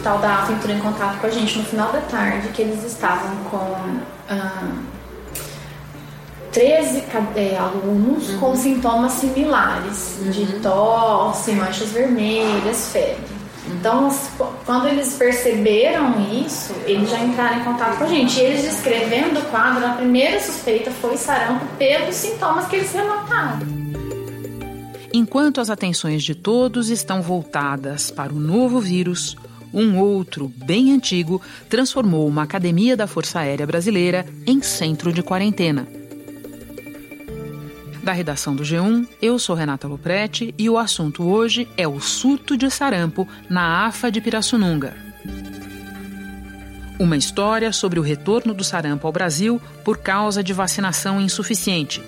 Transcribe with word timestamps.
hospital 0.00 0.18
da 0.18 0.34
AFA 0.36 0.52
entrou 0.52 0.74
em 0.74 0.80
contato 0.80 1.20
com 1.20 1.26
a 1.26 1.30
gente 1.30 1.58
no 1.58 1.64
final 1.64 1.92
da 1.92 2.00
tarde 2.00 2.48
que 2.48 2.62
eles 2.62 2.82
estavam 2.84 3.36
com 3.50 4.00
ah, 4.30 4.72
13 6.52 7.04
é, 7.36 7.56
alunos 7.58 8.30
uhum. 8.30 8.38
com 8.38 8.56
sintomas 8.56 9.12
similares 9.12 10.18
uhum. 10.20 10.30
de 10.30 10.46
tosse, 10.60 11.52
manchas 11.52 11.90
vermelhas, 11.90 12.90
febre. 12.92 13.40
Então, 13.68 14.10
quando 14.64 14.88
eles 14.88 15.14
perceberam 15.14 16.14
isso, 16.32 16.72
eles 16.86 17.08
já 17.08 17.20
entraram 17.20 17.60
em 17.60 17.64
contato 17.64 17.98
com 17.98 18.04
a 18.04 18.08
gente. 18.08 18.40
E 18.40 18.42
eles 18.42 18.62
descrevendo 18.62 19.38
o 19.38 19.42
quadro, 19.44 19.84
a 19.86 19.90
primeira 19.90 20.40
suspeita 20.40 20.90
foi 20.90 21.16
sarampo 21.16 21.66
pelos 21.78 22.14
sintomas 22.14 22.66
que 22.66 22.76
eles 22.76 22.92
relataram. 22.92 23.60
Enquanto 25.12 25.60
as 25.60 25.70
atenções 25.70 26.22
de 26.22 26.34
todos 26.34 26.88
estão 26.88 27.20
voltadas 27.20 28.10
para 28.10 28.32
o 28.32 28.40
novo 28.40 28.80
vírus, 28.80 29.36
um 29.72 29.98
outro, 29.98 30.52
bem 30.56 30.92
antigo, 30.92 31.40
transformou 31.68 32.26
uma 32.26 32.42
academia 32.42 32.96
da 32.96 33.06
Força 33.06 33.40
Aérea 33.40 33.66
Brasileira 33.66 34.26
em 34.46 34.62
centro 34.62 35.12
de 35.12 35.22
quarentena. 35.22 35.86
Da 38.02 38.12
redação 38.12 38.56
do 38.56 38.62
G1, 38.62 39.06
eu 39.20 39.38
sou 39.38 39.54
Renata 39.54 39.86
Loprete 39.86 40.54
e 40.56 40.70
o 40.70 40.78
assunto 40.78 41.22
hoje 41.22 41.68
é 41.76 41.86
o 41.86 42.00
surto 42.00 42.56
de 42.56 42.70
sarampo 42.70 43.28
na 43.48 43.86
AFA 43.86 44.10
de 44.10 44.20
Pirassununga. 44.20 44.96
Uma 46.98 47.16
história 47.16 47.72
sobre 47.72 47.98
o 47.98 48.02
retorno 48.02 48.54
do 48.54 48.64
sarampo 48.64 49.06
ao 49.06 49.12
Brasil 49.12 49.60
por 49.84 49.98
causa 49.98 50.42
de 50.42 50.52
vacinação 50.52 51.20
insuficiente. 51.20 52.02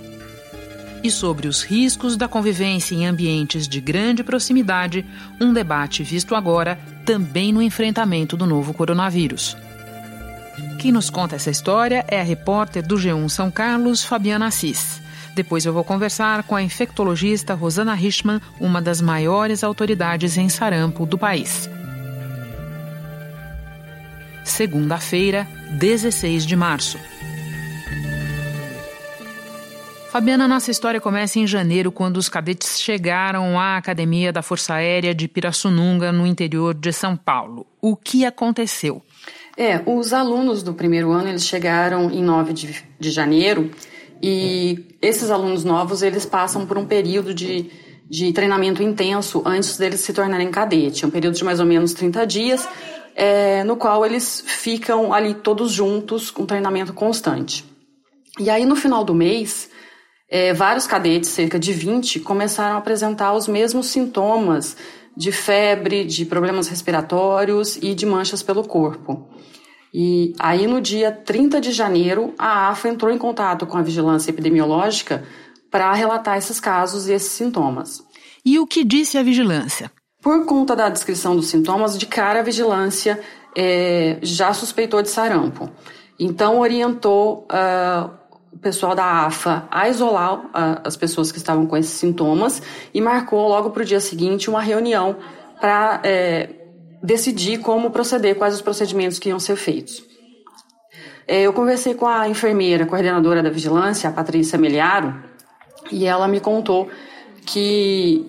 E 1.02 1.10
sobre 1.10 1.48
os 1.48 1.62
riscos 1.62 2.16
da 2.16 2.28
convivência 2.28 2.94
em 2.94 3.06
ambientes 3.06 3.66
de 3.66 3.80
grande 3.80 4.22
proximidade, 4.22 5.04
um 5.40 5.52
debate 5.52 6.02
visto 6.02 6.34
agora 6.34 6.78
também 7.04 7.52
no 7.52 7.62
enfrentamento 7.62 8.36
do 8.36 8.46
novo 8.46 8.72
coronavírus. 8.72 9.56
Quem 10.78 10.92
nos 10.92 11.10
conta 11.10 11.36
essa 11.36 11.50
história 11.50 12.04
é 12.08 12.20
a 12.20 12.24
repórter 12.24 12.86
do 12.86 12.96
G1 12.96 13.28
São 13.28 13.50
Carlos, 13.50 14.04
Fabiana 14.04 14.46
Assis. 14.46 15.00
Depois 15.34 15.64
eu 15.64 15.72
vou 15.72 15.84
conversar 15.84 16.42
com 16.42 16.54
a 16.54 16.62
infectologista 16.62 17.54
Rosana 17.54 17.94
Richman, 17.94 18.40
uma 18.60 18.82
das 18.82 19.00
maiores 19.00 19.64
autoridades 19.64 20.36
em 20.36 20.48
sarampo 20.48 21.06
do 21.06 21.16
país. 21.16 21.70
Segunda-feira, 24.44 25.46
16 25.78 26.44
de 26.44 26.56
março. 26.56 26.98
Fabiana, 30.12 30.46
nossa 30.46 30.70
história 30.70 31.00
começa 31.00 31.38
em 31.38 31.46
janeiro, 31.46 31.90
quando 31.90 32.18
os 32.18 32.28
cadetes 32.28 32.78
chegaram 32.78 33.58
à 33.58 33.78
Academia 33.78 34.30
da 34.30 34.42
Força 34.42 34.74
Aérea 34.74 35.14
de 35.14 35.26
Pirassununga, 35.26 36.12
no 36.12 36.26
interior 36.26 36.74
de 36.74 36.92
São 36.92 37.16
Paulo. 37.16 37.64
O 37.80 37.96
que 37.96 38.26
aconteceu? 38.26 39.00
É, 39.56 39.80
os 39.86 40.12
alunos 40.12 40.62
do 40.62 40.74
primeiro 40.74 41.10
ano, 41.12 41.30
eles 41.30 41.46
chegaram 41.46 42.10
em 42.10 42.22
9 42.22 42.52
de, 42.52 42.84
de 43.00 43.10
janeiro 43.10 43.70
e 44.22 44.84
esses 45.00 45.30
alunos 45.30 45.64
novos, 45.64 46.02
eles 46.02 46.26
passam 46.26 46.66
por 46.66 46.76
um 46.76 46.84
período 46.84 47.32
de, 47.32 47.70
de 48.06 48.34
treinamento 48.34 48.82
intenso 48.82 49.42
antes 49.46 49.78
deles 49.78 50.00
se 50.00 50.12
tornarem 50.12 50.50
cadete. 50.50 51.06
É 51.06 51.08
um 51.08 51.10
período 51.10 51.36
de 51.36 51.42
mais 51.42 51.58
ou 51.58 51.64
menos 51.64 51.94
30 51.94 52.26
dias, 52.26 52.68
é, 53.16 53.64
no 53.64 53.76
qual 53.76 54.04
eles 54.04 54.44
ficam 54.46 55.14
ali 55.14 55.32
todos 55.32 55.72
juntos, 55.72 56.30
com 56.30 56.44
treinamento 56.44 56.92
constante. 56.92 57.64
E 58.38 58.50
aí, 58.50 58.66
no 58.66 58.76
final 58.76 59.04
do 59.04 59.14
mês, 59.14 59.71
é, 60.34 60.54
vários 60.54 60.86
cadetes, 60.86 61.28
cerca 61.28 61.58
de 61.58 61.74
20, 61.74 62.18
começaram 62.20 62.76
a 62.76 62.78
apresentar 62.78 63.34
os 63.34 63.46
mesmos 63.46 63.88
sintomas 63.88 64.74
de 65.14 65.30
febre, 65.30 66.06
de 66.06 66.24
problemas 66.24 66.68
respiratórios 66.68 67.76
e 67.82 67.94
de 67.94 68.06
manchas 68.06 68.42
pelo 68.42 68.64
corpo. 68.64 69.28
E 69.92 70.32
aí, 70.38 70.66
no 70.66 70.80
dia 70.80 71.12
30 71.12 71.60
de 71.60 71.70
janeiro, 71.70 72.32
a 72.38 72.70
AFA 72.70 72.88
entrou 72.88 73.12
em 73.12 73.18
contato 73.18 73.66
com 73.66 73.76
a 73.76 73.82
vigilância 73.82 74.30
epidemiológica 74.30 75.22
para 75.70 75.92
relatar 75.92 76.38
esses 76.38 76.58
casos 76.58 77.08
e 77.08 77.12
esses 77.12 77.32
sintomas. 77.32 78.02
E 78.42 78.58
o 78.58 78.66
que 78.66 78.84
disse 78.84 79.18
a 79.18 79.22
vigilância? 79.22 79.92
Por 80.22 80.46
conta 80.46 80.74
da 80.74 80.88
descrição 80.88 81.36
dos 81.36 81.48
sintomas, 81.48 81.98
de 81.98 82.06
cara 82.06 82.40
a 82.40 82.42
vigilância 82.42 83.20
é, 83.54 84.18
já 84.22 84.54
suspeitou 84.54 85.02
de 85.02 85.10
sarampo. 85.10 85.68
Então, 86.18 86.58
orientou 86.58 87.46
uh, 87.52 88.21
o 88.52 88.58
pessoal 88.58 88.94
da 88.94 89.26
AFA 89.26 89.66
a 89.70 89.88
isolar 89.88 90.38
uh, 90.38 90.80
as 90.84 90.96
pessoas 90.96 91.32
que 91.32 91.38
estavam 91.38 91.66
com 91.66 91.76
esses 91.76 91.92
sintomas 91.92 92.62
e 92.92 93.00
marcou 93.00 93.48
logo 93.48 93.70
para 93.70 93.82
o 93.82 93.86
dia 93.86 94.00
seguinte 94.00 94.50
uma 94.50 94.60
reunião 94.60 95.16
para. 95.60 96.00
É, 96.04 96.62
decidir 97.02 97.58
como 97.58 97.90
proceder, 97.90 98.36
quais 98.36 98.54
os 98.54 98.62
procedimentos 98.62 99.18
que 99.18 99.28
iam 99.28 99.40
ser 99.40 99.56
feitos. 99.56 100.04
É, 101.26 101.42
eu 101.42 101.52
conversei 101.52 101.94
com 101.94 102.06
a 102.06 102.28
enfermeira 102.28 102.86
coordenadora 102.86 103.42
da 103.42 103.50
vigilância, 103.50 104.08
a 104.08 104.12
Patrícia 104.12 104.58
Meliaro, 104.58 105.14
e 105.90 106.06
ela 106.06 106.28
me 106.28 106.40
contou 106.40 106.88
que 107.44 108.26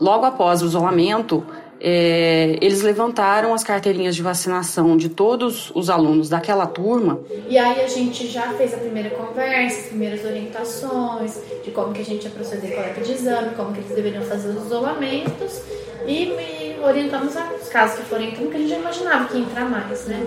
logo 0.00 0.24
após 0.24 0.62
o 0.62 0.66
isolamento, 0.66 1.46
é, 1.80 2.58
eles 2.60 2.82
levantaram 2.82 3.54
as 3.54 3.62
carteirinhas 3.62 4.16
de 4.16 4.22
vacinação 4.22 4.96
de 4.96 5.08
todos 5.08 5.70
os 5.74 5.88
alunos 5.88 6.28
daquela 6.28 6.66
turma. 6.66 7.20
E 7.48 7.56
aí 7.56 7.80
a 7.80 7.86
gente 7.86 8.26
já 8.26 8.52
fez 8.54 8.74
a 8.74 8.78
primeira 8.78 9.10
conversa, 9.10 9.80
as 9.80 9.86
primeiras 9.86 10.24
orientações 10.24 11.40
de 11.64 11.70
como 11.70 11.92
que 11.92 12.00
a 12.00 12.04
gente 12.04 12.24
ia 12.24 12.30
proceder 12.30 12.74
coleta 12.74 13.00
de 13.00 13.12
exame, 13.12 13.54
como 13.54 13.72
que 13.72 13.80
eles 13.80 13.94
deveriam 13.94 14.22
fazer 14.22 14.48
os 14.48 14.66
isolamentos 14.66 15.62
e 16.06 16.26
me 16.26 16.84
orientamos 16.84 17.36
aos 17.36 17.68
casos 17.68 17.98
que 18.00 18.04
forem 18.06 18.30
entrando, 18.30 18.50
que 18.50 18.56
a 18.56 18.60
gente 18.60 18.70
já 18.70 18.78
imaginava 18.78 19.28
que 19.28 19.36
ia 19.36 19.44
entrar 19.44 19.64
mais, 19.68 20.06
né? 20.06 20.20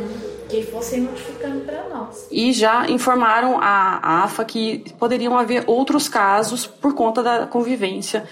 Que 0.47 0.63
fossem 0.63 1.01
notificando 1.01 1.61
para 1.61 1.87
nós. 1.89 2.27
E 2.29 2.51
já 2.51 2.89
informaram 2.89 3.57
a 3.59 4.23
AFA 4.23 4.43
que 4.43 4.83
poderiam 4.99 5.37
haver 5.37 5.63
outros 5.65 6.09
casos 6.09 6.67
por 6.67 6.93
conta 6.93 7.23
da 7.23 7.47
convivência 7.47 8.25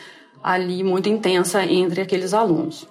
ali 0.43 0.83
muito 0.83 1.09
intensa 1.09 1.63
entre 1.63 2.01
aqueles 2.01 2.33
alunos. 2.33 2.87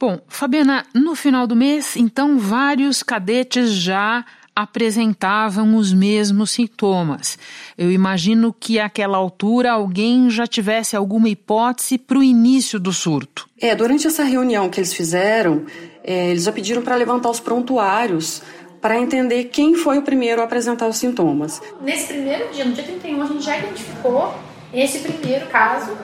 Bom, 0.00 0.18
Fabiana, 0.28 0.86
no 0.94 1.14
final 1.14 1.46
do 1.46 1.54
mês, 1.54 1.94
então, 1.94 2.38
vários 2.38 3.02
cadetes 3.02 3.70
já 3.70 4.24
apresentavam 4.56 5.76
os 5.76 5.92
mesmos 5.92 6.52
sintomas. 6.52 7.38
Eu 7.76 7.92
imagino 7.92 8.50
que 8.58 8.80
àquela 8.80 9.18
altura 9.18 9.72
alguém 9.72 10.30
já 10.30 10.46
tivesse 10.46 10.96
alguma 10.96 11.28
hipótese 11.28 11.98
para 11.98 12.18
o 12.18 12.22
início 12.22 12.80
do 12.80 12.94
surto. 12.94 13.46
É, 13.60 13.74
durante 13.74 14.06
essa 14.06 14.24
reunião 14.24 14.70
que 14.70 14.80
eles 14.80 14.94
fizeram, 14.94 15.66
é, 16.02 16.30
eles 16.30 16.44
já 16.44 16.52
pediram 16.52 16.80
para 16.80 16.96
levantar 16.96 17.28
os 17.28 17.38
prontuários 17.38 18.40
para 18.80 18.98
entender 18.98 19.44
quem 19.44 19.74
foi 19.74 19.98
o 19.98 20.02
primeiro 20.02 20.40
a 20.40 20.44
apresentar 20.44 20.88
os 20.88 20.96
sintomas. 20.96 21.60
Nesse 21.82 22.06
primeiro 22.06 22.50
dia, 22.50 22.64
no 22.64 22.72
dia 22.72 22.84
31, 22.84 23.22
a 23.22 23.26
gente 23.26 23.44
já 23.44 23.58
identificou 23.58 24.34
esse 24.72 25.00
primeiro 25.00 25.46
caso, 25.48 25.94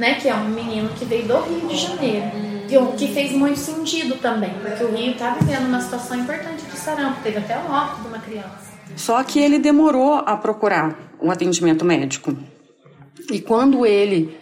né, 0.00 0.14
que 0.14 0.28
é 0.28 0.34
um 0.34 0.48
menino 0.48 0.88
que 0.98 1.04
veio 1.04 1.28
do 1.28 1.38
Rio 1.42 1.68
de 1.68 1.76
Janeiro 1.76 2.50
o 2.78 2.92
que 2.92 3.08
fez 3.08 3.32
muito 3.32 3.58
sentido 3.58 4.16
também, 4.16 4.50
porque 4.60 4.84
o 4.84 4.94
Rio 4.94 5.12
está 5.12 5.30
vivendo 5.34 5.66
uma 5.66 5.80
situação 5.80 6.18
importante 6.18 6.62
de 6.64 6.76
sarampo, 6.76 7.20
teve 7.22 7.38
até 7.38 7.56
o 7.58 7.70
óbito 7.70 8.02
de 8.02 8.08
uma 8.08 8.18
criança. 8.18 8.70
Só 8.96 9.22
que 9.24 9.40
ele 9.40 9.58
demorou 9.58 10.14
a 10.14 10.36
procurar 10.36 10.96
um 11.20 11.30
atendimento 11.30 11.84
médico. 11.84 12.36
E 13.30 13.40
quando 13.40 13.86
ele 13.86 14.36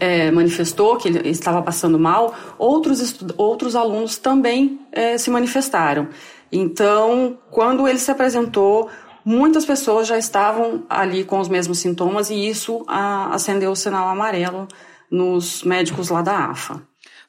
é, 0.00 0.30
manifestou 0.30 0.96
que 0.96 1.08
ele 1.08 1.28
estava 1.28 1.62
passando 1.62 1.98
mal, 1.98 2.34
outros, 2.58 3.18
outros 3.36 3.74
alunos 3.74 4.16
também 4.16 4.80
é, 4.92 5.16
se 5.18 5.30
manifestaram. 5.30 6.08
Então, 6.50 7.38
quando 7.50 7.86
ele 7.88 7.98
se 7.98 8.10
apresentou, 8.10 8.88
muitas 9.26 9.64
pessoas 9.64 10.06
já 10.06 10.16
estavam 10.16 10.84
ali 10.88 11.24
com 11.24 11.40
os 11.40 11.48
mesmos 11.48 11.80
sintomas 11.80 12.30
e 12.30 12.48
isso 12.48 12.84
acendeu 12.86 13.72
o 13.72 13.76
sinal 13.76 14.08
amarelo 14.08 14.68
nos 15.10 15.64
médicos 15.64 16.10
lá 16.10 16.22
da 16.22 16.46
AFA. 16.46 16.80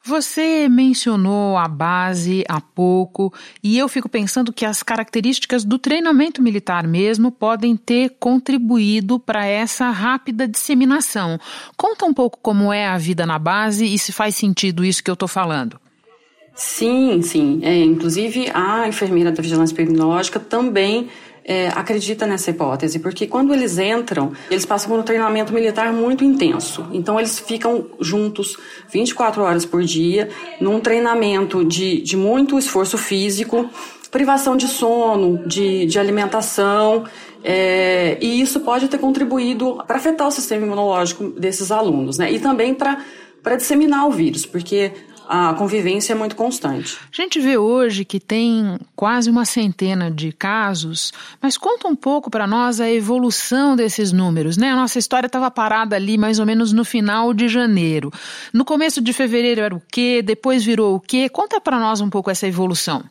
Você 0.04 0.68
mencionou 0.68 1.56
a 1.56 1.66
base 1.66 2.44
há 2.48 2.60
pouco 2.60 3.34
e 3.62 3.76
eu 3.76 3.88
fico 3.88 4.08
pensando 4.08 4.52
que 4.52 4.64
as 4.64 4.80
características 4.80 5.64
do 5.64 5.76
treinamento 5.76 6.40
militar 6.40 6.86
mesmo 6.86 7.32
podem 7.32 7.76
ter 7.76 8.16
contribuído 8.20 9.18
para 9.18 9.44
essa 9.44 9.90
rápida 9.90 10.46
disseminação. 10.46 11.38
Conta 11.76 12.06
um 12.06 12.14
pouco 12.14 12.38
como 12.40 12.72
é 12.72 12.86
a 12.86 12.96
vida 12.96 13.26
na 13.26 13.40
base 13.40 13.84
e 13.84 13.98
se 13.98 14.12
faz 14.12 14.36
sentido 14.36 14.84
isso 14.84 15.02
que 15.02 15.10
eu 15.10 15.14
estou 15.14 15.28
falando. 15.28 15.80
Sim, 16.54 17.20
sim. 17.22 17.60
É, 17.62 17.84
inclusive, 17.84 18.50
a 18.54 18.88
enfermeira 18.88 19.30
da 19.30 19.42
vigilância 19.42 19.74
epidemiológica 19.74 20.40
também 20.40 21.08
é, 21.48 21.68
acredita 21.68 22.26
nessa 22.26 22.50
hipótese, 22.50 22.98
porque 22.98 23.26
quando 23.26 23.54
eles 23.54 23.78
entram, 23.78 24.32
eles 24.50 24.66
passam 24.66 24.90
por 24.90 25.00
um 25.00 25.02
treinamento 25.02 25.50
militar 25.50 25.90
muito 25.94 26.22
intenso. 26.22 26.86
Então, 26.92 27.18
eles 27.18 27.38
ficam 27.38 27.86
juntos 27.98 28.58
24 28.92 29.42
horas 29.42 29.64
por 29.64 29.82
dia, 29.82 30.28
num 30.60 30.78
treinamento 30.78 31.64
de, 31.64 32.02
de 32.02 32.18
muito 32.18 32.58
esforço 32.58 32.98
físico, 32.98 33.70
privação 34.10 34.58
de 34.58 34.68
sono, 34.68 35.48
de, 35.48 35.86
de 35.86 35.98
alimentação, 35.98 37.04
é, 37.42 38.18
e 38.20 38.42
isso 38.42 38.60
pode 38.60 38.88
ter 38.88 38.98
contribuído 38.98 39.82
para 39.86 39.96
afetar 39.96 40.26
o 40.28 40.30
sistema 40.30 40.66
imunológico 40.66 41.30
desses 41.30 41.70
alunos, 41.70 42.18
né? 42.18 42.30
E 42.30 42.38
também 42.38 42.74
para 42.74 43.56
disseminar 43.56 44.06
o 44.06 44.10
vírus, 44.10 44.44
porque 44.44 44.92
a 45.28 45.52
convivência 45.52 46.14
é 46.14 46.16
muito 46.16 46.34
constante. 46.34 46.96
A 47.12 47.22
gente 47.22 47.38
vê 47.38 47.58
hoje 47.58 48.02
que 48.02 48.18
tem 48.18 48.78
quase 48.96 49.28
uma 49.28 49.44
centena 49.44 50.10
de 50.10 50.32
casos, 50.32 51.12
mas 51.40 51.58
conta 51.58 51.86
um 51.86 51.94
pouco 51.94 52.30
para 52.30 52.46
nós 52.46 52.80
a 52.80 52.90
evolução 52.90 53.76
desses 53.76 54.10
números, 54.10 54.56
né? 54.56 54.70
A 54.70 54.76
nossa 54.76 54.98
história 54.98 55.26
estava 55.26 55.50
parada 55.50 55.94
ali 55.96 56.16
mais 56.16 56.38
ou 56.38 56.46
menos 56.46 56.72
no 56.72 56.84
final 56.84 57.34
de 57.34 57.46
janeiro. 57.46 58.10
No 58.54 58.64
começo 58.64 59.02
de 59.02 59.12
fevereiro 59.12 59.60
era 59.60 59.74
o 59.74 59.82
quê? 59.92 60.22
Depois 60.22 60.64
virou 60.64 60.96
o 60.96 61.00
quê? 61.00 61.28
Conta 61.28 61.60
para 61.60 61.78
nós 61.78 62.00
um 62.00 62.08
pouco 62.08 62.30
essa 62.30 62.46
evolução. 62.46 63.04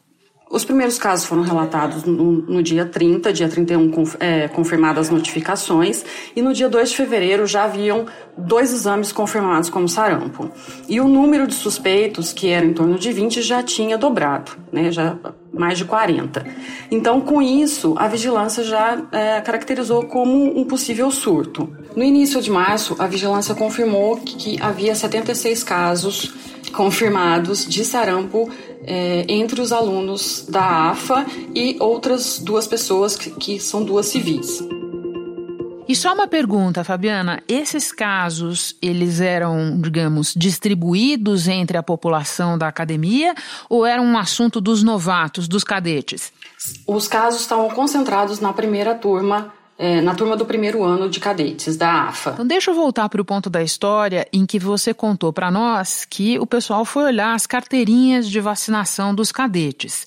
Os 0.50 0.64
primeiros 0.64 0.98
casos 0.98 1.26
foram 1.26 1.42
relatados 1.42 2.06
no, 2.06 2.32
no 2.42 2.64
dia 2.64 2.86
30, 2.86 3.34
dia 3.34 3.50
31, 3.50 3.92
é, 4.20 4.48
confirmadas 4.48 5.08
as 5.08 5.14
notificações, 5.14 6.06
e 6.36 6.42
no 6.42 6.54
dia 6.54 6.70
2 6.70 6.90
de 6.90 6.96
fevereiro 6.96 7.46
já 7.46 7.66
haviam 7.66 8.06
dois 8.38 8.72
exames 8.72 9.12
confirmados 9.12 9.70
como 9.70 9.90
sarampo. 9.90 10.50
E 10.88 11.02
o 11.02 11.08
número 11.08 11.48
de 11.48 11.54
suspeitos, 11.54 12.32
que 12.32 12.48
era 12.48 12.66
em 12.66 12.74
torno 12.74 12.98
de 12.98 13.12
20, 13.12 13.42
já 13.42 13.62
tinha 13.62 13.98
dobrado, 13.98 14.54
né, 14.72 14.90
já 14.90 15.18
mais 15.54 15.78
de 15.78 15.86
40. 15.86 16.46
Então, 16.90 17.20
com 17.20 17.42
isso, 17.42 17.94
a 17.98 18.08
vigilância 18.08 18.64
já 18.64 19.02
é, 19.12 19.42
caracterizou 19.42 20.06
como 20.06 20.58
um 20.58 20.64
possível 20.64 21.12
surto. 21.12 21.70
No 21.96 22.04
início 22.04 22.42
de 22.42 22.52
março, 22.52 22.96
a 23.00 23.08
vigilância 23.08 23.54
confirmou 23.54 24.18
que, 24.18 24.36
que 24.36 24.62
havia 24.62 24.96
76 24.96 25.64
casos 25.64 26.34
confirmados 26.72 27.66
de 27.66 27.84
sarampo 27.84 28.50
é, 28.84 29.26
entre 29.28 29.62
os 29.62 29.72
alunos 29.72 30.46
da 30.48 30.92
AFA 30.92 31.26
e 31.54 31.78
outras 31.80 32.40
duas 32.40 32.68
pessoas 32.68 33.16
que, 33.16 33.32
que 33.32 33.60
são 33.60 33.84
duas 33.84 34.08
civis. 34.08 34.64
E 35.88 35.96
só 35.96 36.14
uma 36.14 36.28
pergunta, 36.28 36.84
Fabiana: 36.84 37.42
esses 37.48 37.94
casos 37.94 38.76
eles 38.82 39.22
eram, 39.22 39.80
digamos, 39.80 40.34
distribuídos 40.36 41.48
entre 41.48 41.78
a 41.78 41.84
população 41.84 42.58
da 42.58 42.68
academia 42.68 43.34
ou 43.70 43.86
eram 43.86 44.04
um 44.04 44.18
assunto 44.18 44.60
dos 44.60 44.84
novatos, 44.84 45.48
dos 45.48 45.64
cadetes? 45.64 46.34
Os 46.86 47.08
casos 47.08 47.42
estavam 47.42 47.70
concentrados 47.70 48.42
na 48.42 48.52
primeira 48.52 48.96
turma 48.96 49.54
é, 49.78 50.02
na 50.02 50.16
turma 50.16 50.36
do 50.36 50.46
primeiro 50.46 50.84
ano 50.84 51.10
de 51.10 51.20
cadetes 51.20 51.78
da 51.78 52.04
AFA. 52.08 52.32
Então 52.32 52.48
deixa 52.48 52.72
eu 52.72 52.76
voltar 52.76 53.08
para 53.10 53.22
o 53.22 53.26
ponto 53.26 53.50
da 53.50 53.62
história 53.62 54.28
em 54.34 54.46
que 54.46 54.58
você 54.58 54.94
contou 54.94 55.32
para 55.32 55.52
nós 55.52 56.04
que 56.06 56.40
o 56.40 56.48
pessoal 56.48 56.84
foi 56.84 57.04
olhar 57.04 57.34
as 57.34 57.46
carteirinhas 57.46 58.30
de 58.30 58.40
vacinação 58.40 59.14
dos 59.14 59.32
cadetes. 59.32 60.06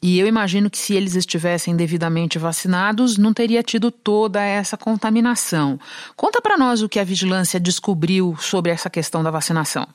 E 0.00 0.18
eu 0.18 0.28
imagino 0.28 0.70
que 0.70 0.78
se 0.78 0.94
eles 0.94 1.16
estivessem 1.16 1.74
devidamente 1.74 2.38
vacinados, 2.38 3.18
não 3.18 3.32
teria 3.32 3.64
tido 3.64 3.90
toda 3.90 4.40
essa 4.40 4.76
contaminação. 4.76 5.78
Conta 6.16 6.40
para 6.40 6.56
nós 6.56 6.82
o 6.82 6.88
que 6.88 7.00
a 7.00 7.04
vigilância 7.04 7.58
descobriu 7.58 8.36
sobre 8.38 8.70
essa 8.70 8.88
questão 8.88 9.24
da 9.24 9.30
vacinação. 9.30 9.88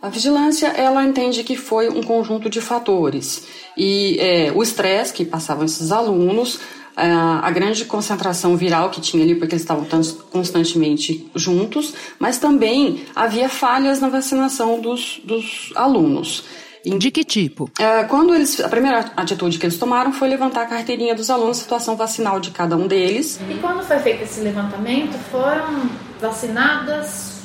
A 0.00 0.08
vigilância 0.08 0.68
ela 0.68 1.02
entende 1.04 1.42
que 1.42 1.56
foi 1.56 1.88
um 1.88 2.02
conjunto 2.02 2.50
de 2.50 2.60
fatores 2.60 3.46
e 3.76 4.18
é, 4.20 4.52
o 4.54 4.62
estresse 4.62 5.12
que 5.12 5.24
passavam 5.24 5.64
esses 5.64 5.90
alunos, 5.90 6.60
a 6.96 7.50
grande 7.50 7.84
concentração 7.84 8.56
viral 8.56 8.88
que 8.88 9.02
tinha 9.02 9.22
ali, 9.22 9.34
porque 9.34 9.54
eles 9.54 9.62
estavam 9.62 9.86
constantemente 10.30 11.30
juntos, 11.34 11.92
mas 12.18 12.38
também 12.38 13.04
havia 13.14 13.50
falhas 13.50 14.00
na 14.00 14.08
vacinação 14.08 14.80
dos, 14.80 15.20
dos 15.22 15.72
alunos. 15.74 16.44
De 16.82 17.10
que 17.10 17.24
tipo? 17.24 17.68
É, 17.78 18.04
quando 18.04 18.34
eles, 18.34 18.60
a 18.60 18.68
primeira 18.68 19.12
atitude 19.16 19.58
que 19.58 19.66
eles 19.66 19.76
tomaram 19.76 20.12
foi 20.12 20.28
levantar 20.28 20.62
a 20.62 20.66
carteirinha 20.66 21.14
dos 21.14 21.28
alunos, 21.30 21.56
situação 21.56 21.96
vacinal 21.96 22.38
de 22.38 22.52
cada 22.52 22.76
um 22.76 22.86
deles. 22.86 23.40
E 23.50 23.54
quando 23.54 23.82
foi 23.82 23.98
feito 23.98 24.22
esse 24.22 24.40
levantamento, 24.40 25.18
foram 25.30 25.90
vacinadas 26.20 27.35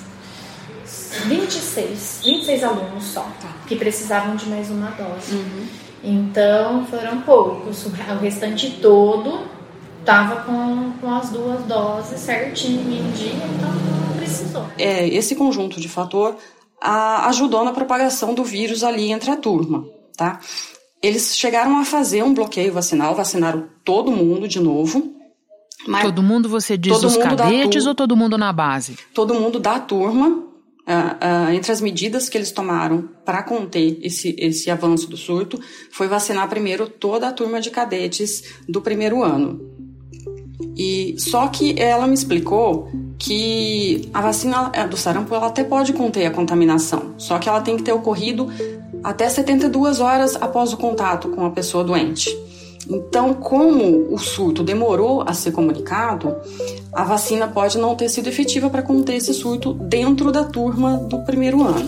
26, 1.25 2.21
26 2.23 2.63
alunos 2.63 3.03
só, 3.05 3.27
que 3.67 3.75
precisavam 3.75 4.35
de 4.35 4.47
mais 4.49 4.69
uma 4.69 4.91
dose. 4.91 5.35
Uhum. 5.35 5.67
Então 6.03 6.85
foram 6.85 7.21
poucos, 7.21 7.85
o 7.85 7.89
restante 8.19 8.79
todo 8.81 9.41
estava 9.99 10.41
com, 10.43 10.93
com 10.99 11.13
as 11.13 11.29
duas 11.29 11.63
doses 11.65 12.19
certinho 12.19 12.81
em 12.81 13.11
dia, 13.11 13.33
então 13.33 13.69
não 13.69 14.17
precisou. 14.17 14.65
É, 14.77 15.07
esse 15.07 15.35
conjunto 15.35 15.79
de 15.79 15.87
fator 15.87 16.35
a, 16.81 17.27
ajudou 17.29 17.63
na 17.63 17.71
propagação 17.71 18.33
do 18.33 18.43
vírus 18.43 18.83
ali 18.83 19.11
entre 19.11 19.29
a 19.29 19.35
turma, 19.35 19.85
tá? 20.17 20.39
Eles 21.01 21.37
chegaram 21.37 21.79
a 21.79 21.85
fazer 21.85 22.23
um 22.23 22.33
bloqueio 22.33 22.73
vacinal, 22.73 23.15
vacinaram 23.15 23.67
todo 23.83 24.11
mundo 24.11 24.47
de 24.47 24.59
novo. 24.59 25.11
todo 26.01 26.21
mundo 26.21 26.49
você 26.49 26.77
diz 26.77 27.03
os 27.03 27.17
cadetes 27.17 27.85
ou 27.85 27.95
todo 27.95 28.15
mundo 28.15 28.37
na 28.37 28.51
base? 28.51 28.97
Todo 29.13 29.33
mundo 29.33 29.59
da 29.59 29.79
turma, 29.79 30.43
Uh, 30.81 31.49
uh, 31.49 31.53
entre 31.53 31.71
as 31.71 31.79
medidas 31.79 32.27
que 32.27 32.37
eles 32.37 32.51
tomaram 32.51 33.07
para 33.23 33.43
conter 33.43 33.99
esse, 34.01 34.35
esse 34.37 34.69
avanço 34.69 35.07
do 35.07 35.15
surto, 35.15 35.59
foi 35.91 36.07
vacinar 36.07 36.49
primeiro 36.49 36.87
toda 36.89 37.27
a 37.27 37.31
turma 37.31 37.61
de 37.61 37.69
cadetes 37.69 38.43
do 38.67 38.81
primeiro 38.81 39.23
ano. 39.23 39.61
E 40.75 41.15
só 41.19 41.47
que 41.47 41.79
ela 41.79 42.07
me 42.07 42.13
explicou 42.13 42.89
que 43.19 44.09
a 44.13 44.21
vacina 44.21 44.71
do 44.89 44.97
sarampo 44.97 45.33
ela 45.35 45.47
até 45.47 45.63
pode 45.63 45.93
conter 45.93 46.25
a 46.25 46.31
contaminação, 46.31 47.13
só 47.17 47.37
que 47.37 47.47
ela 47.47 47.61
tem 47.61 47.77
que 47.77 47.83
ter 47.83 47.93
ocorrido 47.93 48.49
até 49.03 49.29
72 49.29 49.99
horas 49.99 50.35
após 50.35 50.73
o 50.73 50.77
contato 50.77 51.29
com 51.29 51.45
a 51.45 51.51
pessoa 51.51 51.83
doente. 51.83 52.29
Então, 52.91 53.33
como 53.33 54.13
o 54.13 54.17
surto 54.17 54.63
demorou 54.63 55.23
a 55.25 55.33
ser 55.33 55.51
comunicado, 55.51 56.35
a 56.91 57.05
vacina 57.05 57.47
pode 57.47 57.77
não 57.77 57.95
ter 57.95 58.09
sido 58.09 58.27
efetiva 58.27 58.69
para 58.69 58.81
conter 58.81 59.15
esse 59.15 59.33
surto 59.33 59.73
dentro 59.73 60.29
da 60.29 60.43
turma 60.43 60.97
do 60.97 61.23
primeiro 61.23 61.63
ano. 61.63 61.87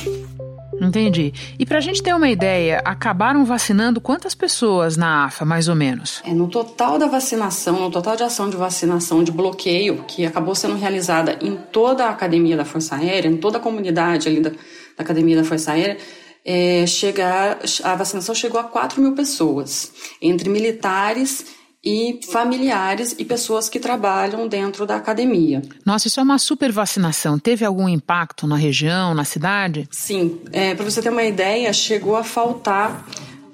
Entendi. 0.82 1.34
E 1.60 1.66
para 1.66 1.78
a 1.78 1.82
gente 1.82 2.02
ter 2.02 2.14
uma 2.14 2.30
ideia, 2.30 2.82
acabaram 2.84 3.46
vacinando 3.46 4.02
quantas 4.02 4.34
pessoas 4.34 4.98
na 4.98 5.26
AFA, 5.26 5.46
mais 5.46 5.68
ou 5.68 5.76
menos? 5.76 6.22
É, 6.26 6.34
no 6.34 6.48
total 6.48 6.98
da 6.98 7.08
vacinação, 7.08 7.80
no 7.80 7.92
total 7.92 8.16
de 8.16 8.24
ação 8.24 8.50
de 8.50 8.58
vacinação 8.58 9.24
de 9.24 9.32
bloqueio, 9.32 10.04
que 10.08 10.26
acabou 10.26 10.56
sendo 10.56 10.76
realizada 10.76 11.38
em 11.42 11.56
toda 11.72 12.06
a 12.06 12.10
Academia 12.10 12.58
da 12.58 12.66
Força 12.66 12.96
Aérea, 12.96 13.30
em 13.30 13.38
toda 13.38 13.58
a 13.58 13.62
comunidade 13.62 14.28
ali 14.28 14.42
da, 14.42 14.50
da 14.50 14.56
Academia 15.00 15.38
da 15.38 15.44
Força 15.44 15.74
Aérea, 15.74 15.98
é, 16.46 16.86
chegar, 16.86 17.60
a 17.84 17.96
vacinação 17.96 18.36
chegou 18.36 18.60
a 18.60 18.64
4 18.64 19.02
mil 19.02 19.14
pessoas, 19.14 19.92
entre 20.22 20.50
militares 20.50 21.46
e 21.84 22.20
familiares 22.32 23.14
e 23.20 23.26
pessoas 23.26 23.68
que 23.68 23.80
trabalham 23.80 24.48
dentro 24.48 24.86
da 24.86 24.96
academia. 24.96 25.62
Nossa, 25.86 26.08
isso 26.08 26.20
é 26.20 26.24
uma 26.24 26.38
super 26.38 26.72
vacinação. 26.72 27.38
Teve 27.38 27.66
algum 27.66 27.90
impacto 27.90 28.48
na 28.48 28.56
região, 28.56 29.14
na 29.14 29.26
cidade? 29.26 29.88
Sim. 29.92 30.40
É, 30.54 30.74
Para 30.74 30.86
você 30.86 31.02
ter 31.02 31.10
uma 31.10 31.24
ideia, 31.24 31.74
chegou 31.74 32.16
a 32.16 32.24
faltar 32.24 33.06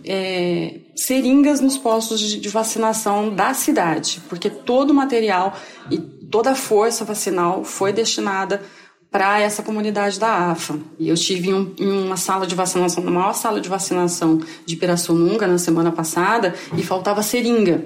é, 0.05 0.79
seringas 0.95 1.59
nos 1.59 1.77
postos 1.77 2.19
de, 2.19 2.39
de 2.39 2.49
vacinação 2.49 3.33
da 3.33 3.53
cidade, 3.55 4.21
porque 4.29 4.49
todo 4.49 4.91
o 4.91 4.93
material 4.93 5.57
e 5.89 5.97
toda 5.97 6.51
a 6.51 6.55
força 6.55 7.03
vacinal 7.03 7.63
foi 7.63 7.91
destinada 7.91 8.61
para 9.11 9.39
essa 9.39 9.63
comunidade 9.63 10.19
da 10.19 10.51
AFA. 10.51 10.79
E 10.99 11.09
eu 11.09 11.15
estive 11.15 11.49
em, 11.49 11.53
um, 11.53 11.73
em, 11.79 11.91
uma 12.05 12.17
sala 12.17 12.45
de 12.45 12.53
vacinação, 12.55 13.03
na 13.03 13.11
maior 13.11 13.33
sala 13.33 13.59
de 13.59 13.67
vacinação 13.67 14.39
de 14.65 14.75
Pirassununga 14.75 15.47
na 15.47 15.57
semana 15.57 15.91
passada, 15.91 16.53
e 16.77 16.83
faltava 16.83 17.23
seringa. 17.23 17.85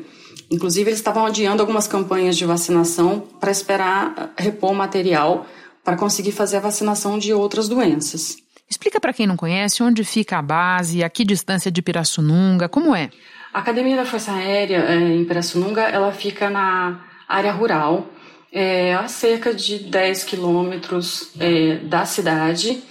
Inclusive, 0.52 0.90
eles 0.90 1.00
estavam 1.00 1.26
adiando 1.26 1.62
algumas 1.62 1.88
campanhas 1.88 2.38
de 2.38 2.46
vacinação 2.46 3.24
para 3.40 3.52
esperar 3.52 4.34
repor 4.38 4.72
o 4.72 4.76
material 4.76 5.48
para 5.84 5.98
conseguir 5.98 6.32
fazer 6.32 6.58
a 6.58 6.62
vacinação 6.62 7.18
de 7.18 7.34
outras 7.34 7.68
doenças. 7.68 8.38
Explica 8.70 9.00
para 9.00 9.14
quem 9.14 9.28
não 9.28 9.38
conhece 9.38 9.84
onde 9.84 10.04
fica 10.04 10.38
a 10.38 10.42
base, 10.42 11.04
a 11.04 11.10
que 11.10 11.24
distância 11.24 11.72
de 11.72 11.82
Pirassununga, 11.82 12.68
como 12.68 12.96
é? 12.96 13.10
A 13.54 13.60
Academia 13.60 13.96
da 13.96 14.06
Força 14.06 14.32
Aérea 14.32 14.78
é, 14.78 15.16
em 15.16 15.26
Pirassununga, 15.26 15.82
ela 15.82 16.12
fica 16.12 16.50
na 16.50 17.02
área 17.28 17.52
rural, 17.52 18.08
é, 18.54 18.94
a 18.94 19.08
cerca 19.08 19.52
de 19.52 19.80
10 19.80 20.24
quilômetros 20.26 21.32
é, 21.40 21.78
da 21.78 22.06
cidade. 22.06 22.84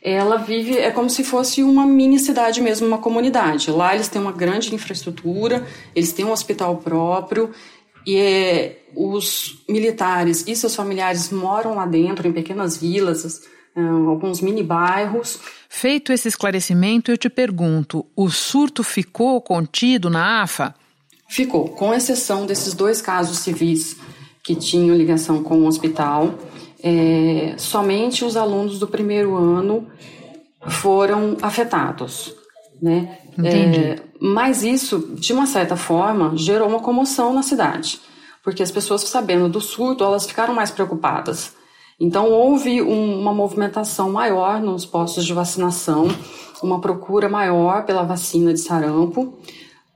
Ela 0.00 0.36
vive, 0.36 0.78
é 0.78 0.92
como 0.92 1.10
se 1.10 1.24
fosse 1.24 1.60
uma 1.64 1.84
mini 1.84 2.20
cidade 2.20 2.62
mesmo, 2.62 2.86
uma 2.86 2.98
comunidade. 2.98 3.72
Lá 3.72 3.96
eles 3.96 4.08
têm 4.08 4.22
uma 4.22 4.30
grande 4.30 4.72
infraestrutura, 4.72 5.66
eles 5.94 6.12
têm 6.12 6.24
um 6.24 6.30
hospital 6.30 6.76
próprio, 6.76 7.50
e 8.06 8.16
é, 8.16 8.82
os 8.94 9.64
militares 9.68 10.46
e 10.46 10.54
seus 10.54 10.76
familiares 10.76 11.30
moram 11.32 11.74
lá 11.74 11.84
dentro, 11.84 12.28
em 12.28 12.32
pequenas 12.32 12.76
vilas, 12.76 13.42
é, 13.74 13.80
alguns 13.80 14.40
mini 14.40 14.62
bairros. 14.62 15.40
Feito 15.68 16.12
esse 16.12 16.28
esclarecimento, 16.28 17.10
eu 17.10 17.18
te 17.18 17.28
pergunto: 17.28 18.06
o 18.14 18.30
surto 18.30 18.84
ficou 18.84 19.40
contido 19.42 20.08
na 20.08 20.42
AFA? 20.42 20.76
Ficou, 21.28 21.70
com 21.70 21.92
exceção 21.92 22.46
desses 22.46 22.72
dois 22.72 23.02
casos 23.02 23.40
civis 23.40 23.96
que 24.48 24.56
tinham 24.56 24.96
ligação 24.96 25.42
com 25.42 25.58
o 25.58 25.66
hospital. 25.66 26.32
É, 26.82 27.52
somente 27.58 28.24
os 28.24 28.34
alunos 28.34 28.78
do 28.78 28.86
primeiro 28.86 29.36
ano 29.36 29.86
foram 30.66 31.36
afetados, 31.42 32.34
né? 32.80 33.18
Entendi. 33.36 33.78
É, 33.78 33.98
mas 34.18 34.62
isso, 34.62 35.10
de 35.16 35.34
uma 35.34 35.44
certa 35.44 35.76
forma, 35.76 36.34
gerou 36.34 36.66
uma 36.66 36.80
comoção 36.80 37.34
na 37.34 37.42
cidade, 37.42 38.00
porque 38.42 38.62
as 38.62 38.70
pessoas 38.70 39.02
sabendo 39.02 39.50
do 39.50 39.60
surto, 39.60 40.02
elas 40.02 40.26
ficaram 40.26 40.54
mais 40.54 40.70
preocupadas. 40.70 41.52
Então, 42.00 42.30
houve 42.30 42.80
um, 42.80 43.20
uma 43.20 43.34
movimentação 43.34 44.10
maior 44.10 44.62
nos 44.62 44.86
postos 44.86 45.26
de 45.26 45.34
vacinação, 45.34 46.08
uma 46.62 46.80
procura 46.80 47.28
maior 47.28 47.84
pela 47.84 48.02
vacina 48.02 48.54
de 48.54 48.60
sarampo, 48.60 49.38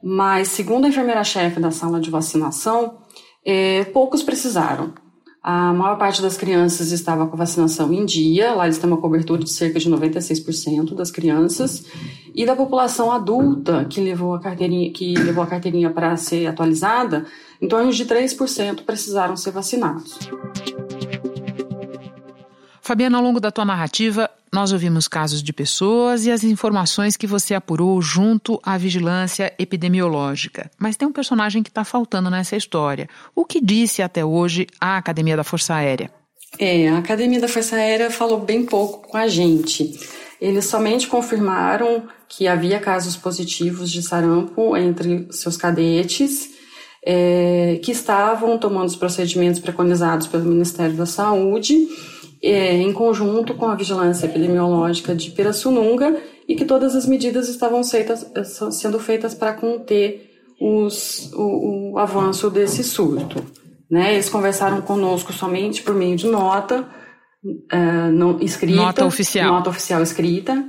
mas, 0.02 0.48
segundo 0.48 0.84
a 0.84 0.88
enfermeira-chefe 0.88 1.58
da 1.58 1.70
sala 1.70 1.98
de 1.98 2.10
vacinação, 2.10 2.98
é, 3.44 3.84
poucos 3.84 4.22
precisaram. 4.22 4.92
A 5.42 5.72
maior 5.72 5.98
parte 5.98 6.22
das 6.22 6.36
crianças 6.36 6.92
estava 6.92 7.26
com 7.26 7.36
vacinação 7.36 7.92
em 7.92 8.04
dia, 8.04 8.54
lá 8.54 8.64
eles 8.64 8.78
têm 8.78 8.88
uma 8.88 9.00
cobertura 9.00 9.42
de 9.42 9.50
cerca 9.50 9.80
de 9.80 9.90
96% 9.90 10.94
das 10.94 11.10
crianças, 11.10 11.84
e 12.32 12.46
da 12.46 12.54
população 12.54 13.10
adulta 13.10 13.84
que 13.84 14.00
levou 14.00 14.34
a 14.34 14.40
carteirinha, 14.40 14.92
que 14.92 15.14
levou 15.14 15.42
a 15.42 15.46
carteirinha 15.46 15.90
para 15.90 16.16
ser 16.16 16.46
atualizada, 16.46 17.26
em 17.60 17.66
torno 17.66 17.92
de 17.92 18.04
3% 18.06 18.84
precisaram 18.84 19.36
ser 19.36 19.50
vacinados. 19.50 20.16
Fabiana, 22.80 23.18
ao 23.18 23.24
longo 23.24 23.40
da 23.40 23.50
tua 23.50 23.64
narrativa, 23.64 24.30
nós 24.52 24.70
ouvimos 24.70 25.08
casos 25.08 25.42
de 25.42 25.50
pessoas 25.50 26.26
e 26.26 26.30
as 26.30 26.44
informações 26.44 27.16
que 27.16 27.26
você 27.26 27.54
apurou 27.54 28.02
junto 28.02 28.60
à 28.62 28.76
vigilância 28.76 29.52
epidemiológica. 29.58 30.70
Mas 30.78 30.94
tem 30.94 31.08
um 31.08 31.12
personagem 31.12 31.62
que 31.62 31.70
está 31.70 31.84
faltando 31.84 32.28
nessa 32.28 32.54
história. 32.54 33.08
O 33.34 33.46
que 33.46 33.62
disse 33.62 34.02
até 34.02 34.22
hoje 34.22 34.66
a 34.78 34.98
Academia 34.98 35.36
da 35.36 35.42
Força 35.42 35.74
Aérea? 35.74 36.10
É, 36.58 36.86
a 36.90 36.98
Academia 36.98 37.40
da 37.40 37.48
Força 37.48 37.76
Aérea 37.76 38.10
falou 38.10 38.40
bem 38.40 38.66
pouco 38.66 39.08
com 39.08 39.16
a 39.16 39.26
gente. 39.26 39.98
Eles 40.38 40.66
somente 40.66 41.06
confirmaram 41.06 42.02
que 42.28 42.46
havia 42.46 42.78
casos 42.78 43.16
positivos 43.16 43.90
de 43.90 44.02
sarampo 44.02 44.76
entre 44.76 45.28
seus 45.30 45.56
cadetes, 45.56 46.50
é, 47.06 47.80
que 47.82 47.90
estavam 47.90 48.58
tomando 48.58 48.88
os 48.88 48.96
procedimentos 48.96 49.60
preconizados 49.60 50.26
pelo 50.26 50.44
Ministério 50.44 50.94
da 50.94 51.06
Saúde 51.06 51.88
é, 52.42 52.76
em 52.76 52.92
conjunto 52.92 53.54
com 53.54 53.66
a 53.66 53.76
vigilância 53.76 54.26
epidemiológica 54.26 55.14
de 55.14 55.30
Pirassununga 55.30 56.20
e 56.48 56.56
que 56.56 56.64
todas 56.64 56.96
as 56.96 57.06
medidas 57.06 57.48
estavam 57.48 57.82
sendo 57.84 58.98
feitas 58.98 59.34
para 59.34 59.52
conter 59.52 60.28
os, 60.60 61.32
o, 61.34 61.92
o, 61.92 61.98
avanço 61.98 62.50
desse 62.50 62.82
surto. 62.82 63.44
Né? 63.90 64.14
Eles 64.14 64.28
conversaram 64.28 64.80
conosco 64.80 65.32
somente 65.32 65.82
por 65.82 65.94
meio 65.94 66.16
de 66.16 66.26
nota 66.26 66.88
uh, 67.44 68.12
não, 68.12 68.40
escrita. 68.40 68.76
Nota 68.76 69.04
oficial. 69.04 69.52
Nota 69.52 69.70
oficial 69.70 70.02
escrita. 70.02 70.64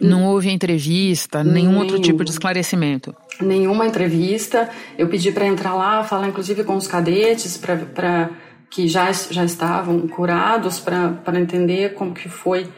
Não 0.00 0.26
houve 0.26 0.48
entrevista, 0.48 1.42
nenhum, 1.42 1.70
nenhum 1.70 1.78
outro 1.78 2.00
tipo 2.00 2.24
de 2.24 2.30
esclarecimento? 2.30 3.14
Nenhuma 3.40 3.86
entrevista. 3.86 4.70
Eu 4.96 5.08
pedi 5.08 5.32
para 5.32 5.46
entrar 5.46 5.74
lá, 5.74 6.04
falar 6.04 6.28
inclusive 6.28 6.62
com 6.62 6.76
os 6.76 6.86
cadetes, 6.86 7.56
para 7.56 8.30
que 8.70 8.86
já, 8.86 9.10
já 9.12 9.44
estavam 9.44 10.06
curados 10.08 10.78
para 10.78 11.40
entender 11.40 11.94
como 11.94 12.12
que 12.12 12.28
foi 12.28 12.68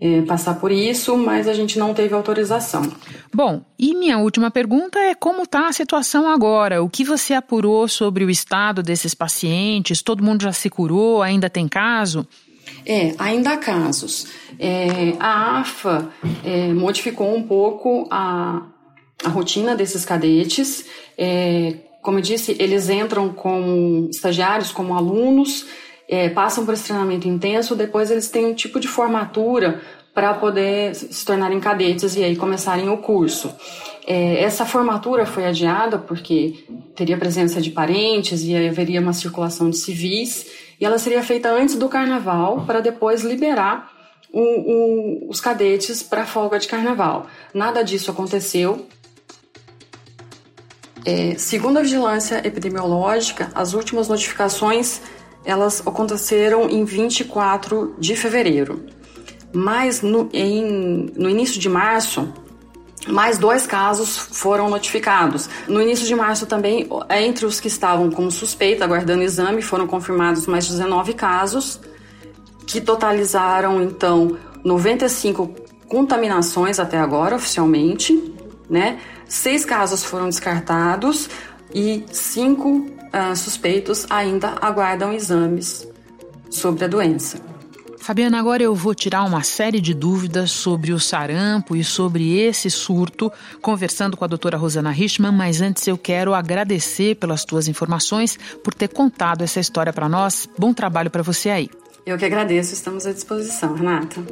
é, 0.00 0.22
passar 0.22 0.54
por 0.54 0.70
isso, 0.70 1.16
mas 1.16 1.48
a 1.48 1.52
gente 1.52 1.78
não 1.78 1.92
teve 1.92 2.14
autorização. 2.14 2.82
Bom, 3.34 3.62
e 3.78 3.94
minha 3.94 4.18
última 4.18 4.50
pergunta 4.50 4.98
é 4.98 5.14
como 5.14 5.42
está 5.42 5.68
a 5.68 5.72
situação 5.72 6.28
agora? 6.28 6.82
O 6.82 6.88
que 6.88 7.02
você 7.02 7.34
apurou 7.34 7.88
sobre 7.88 8.24
o 8.24 8.30
estado 8.30 8.82
desses 8.82 9.14
pacientes? 9.14 10.02
Todo 10.02 10.22
mundo 10.22 10.42
já 10.42 10.52
se 10.52 10.70
curou? 10.70 11.22
Ainda 11.22 11.50
tem 11.50 11.66
caso? 11.66 12.26
É, 12.86 13.14
ainda 13.18 13.52
há 13.52 13.56
casos. 13.56 14.28
É, 14.58 15.14
a 15.18 15.60
AFA 15.60 16.10
é, 16.44 16.72
modificou 16.72 17.34
um 17.34 17.42
pouco 17.42 18.06
a, 18.10 18.62
a 19.24 19.28
rotina 19.28 19.74
desses 19.74 20.04
cadetes. 20.04 20.84
Como 22.08 22.20
eu 22.20 22.22
disse, 22.22 22.56
eles 22.58 22.88
entram 22.88 23.28
como 23.28 24.08
estagiários, 24.08 24.72
como 24.72 24.94
alunos, 24.94 25.66
é, 26.08 26.30
passam 26.30 26.64
por 26.64 26.72
esse 26.72 26.84
treinamento 26.84 27.28
intenso, 27.28 27.76
depois 27.76 28.10
eles 28.10 28.30
têm 28.30 28.46
um 28.46 28.54
tipo 28.54 28.80
de 28.80 28.88
formatura 28.88 29.82
para 30.14 30.32
poder 30.32 30.94
se 30.94 31.22
tornarem 31.22 31.60
cadetes 31.60 32.16
e 32.16 32.24
aí 32.24 32.34
começarem 32.34 32.88
o 32.88 32.96
curso. 32.96 33.54
É, 34.06 34.42
essa 34.42 34.64
formatura 34.64 35.26
foi 35.26 35.44
adiada 35.44 35.98
porque 35.98 36.64
teria 36.96 37.18
presença 37.18 37.60
de 37.60 37.70
parentes 37.70 38.42
e 38.42 38.56
haveria 38.56 39.02
uma 39.02 39.12
circulação 39.12 39.68
de 39.68 39.76
civis, 39.76 40.46
e 40.80 40.86
ela 40.86 40.98
seria 40.98 41.22
feita 41.22 41.50
antes 41.50 41.74
do 41.74 41.90
carnaval 41.90 42.64
para 42.66 42.80
depois 42.80 43.22
liberar 43.22 43.92
o, 44.32 44.40
o, 44.40 45.28
os 45.28 45.42
cadetes 45.42 46.02
para 46.02 46.24
folga 46.24 46.58
de 46.58 46.68
carnaval. 46.68 47.26
Nada 47.52 47.82
disso 47.82 48.10
aconteceu. 48.10 48.86
É, 51.04 51.34
segundo 51.38 51.78
a 51.78 51.82
vigilância 51.82 52.46
epidemiológica, 52.46 53.50
as 53.54 53.72
últimas 53.74 54.08
notificações 54.08 55.00
elas 55.44 55.82
aconteceram 55.86 56.68
em 56.68 56.84
24 56.84 57.94
de 57.98 58.14
fevereiro. 58.14 58.84
Mas 59.52 60.02
no, 60.02 60.28
em, 60.32 61.10
no 61.16 61.30
início 61.30 61.58
de 61.58 61.68
março, 61.68 62.30
mais 63.06 63.38
dois 63.38 63.66
casos 63.66 64.16
foram 64.16 64.68
notificados. 64.68 65.48
No 65.66 65.80
início 65.80 66.06
de 66.06 66.14
março 66.14 66.44
também, 66.44 66.88
entre 67.10 67.46
os 67.46 67.60
que 67.60 67.68
estavam 67.68 68.10
como 68.10 68.30
suspeita, 68.30 68.84
aguardando 68.84 69.22
exame, 69.22 69.62
foram 69.62 69.86
confirmados 69.86 70.46
mais 70.46 70.68
19 70.68 71.14
casos, 71.14 71.80
que 72.66 72.80
totalizaram 72.80 73.82
então 73.82 74.36
95 74.62 75.50
contaminações 75.88 76.78
até 76.78 76.98
agora, 76.98 77.36
oficialmente, 77.36 78.34
né? 78.68 78.98
Seis 79.28 79.64
casos 79.64 80.02
foram 80.02 80.28
descartados 80.28 81.28
e 81.74 82.04
cinco 82.10 82.78
uh, 82.78 83.36
suspeitos 83.36 84.06
ainda 84.08 84.56
aguardam 84.60 85.12
exames 85.12 85.86
sobre 86.50 86.86
a 86.86 86.88
doença. 86.88 87.38
Fabiana, 87.98 88.38
agora 88.38 88.62
eu 88.62 88.74
vou 88.74 88.94
tirar 88.94 89.22
uma 89.24 89.42
série 89.42 89.82
de 89.82 89.92
dúvidas 89.92 90.50
sobre 90.50 90.94
o 90.94 90.98
sarampo 90.98 91.76
e 91.76 91.84
sobre 91.84 92.38
esse 92.38 92.70
surto, 92.70 93.30
conversando 93.60 94.16
com 94.16 94.24
a 94.24 94.28
doutora 94.28 94.56
Rosana 94.56 94.90
Richman, 94.90 95.32
mas 95.32 95.60
antes 95.60 95.86
eu 95.86 95.98
quero 95.98 96.32
agradecer 96.32 97.16
pelas 97.16 97.44
tuas 97.44 97.68
informações, 97.68 98.38
por 98.64 98.72
ter 98.72 98.88
contado 98.88 99.42
essa 99.42 99.60
história 99.60 99.92
para 99.92 100.08
nós. 100.08 100.48
Bom 100.56 100.72
trabalho 100.72 101.10
para 101.10 101.22
você 101.22 101.50
aí. 101.50 101.68
Eu 102.06 102.16
que 102.16 102.24
agradeço, 102.24 102.72
estamos 102.72 103.06
à 103.06 103.12
disposição, 103.12 103.74
Renata. 103.74 104.24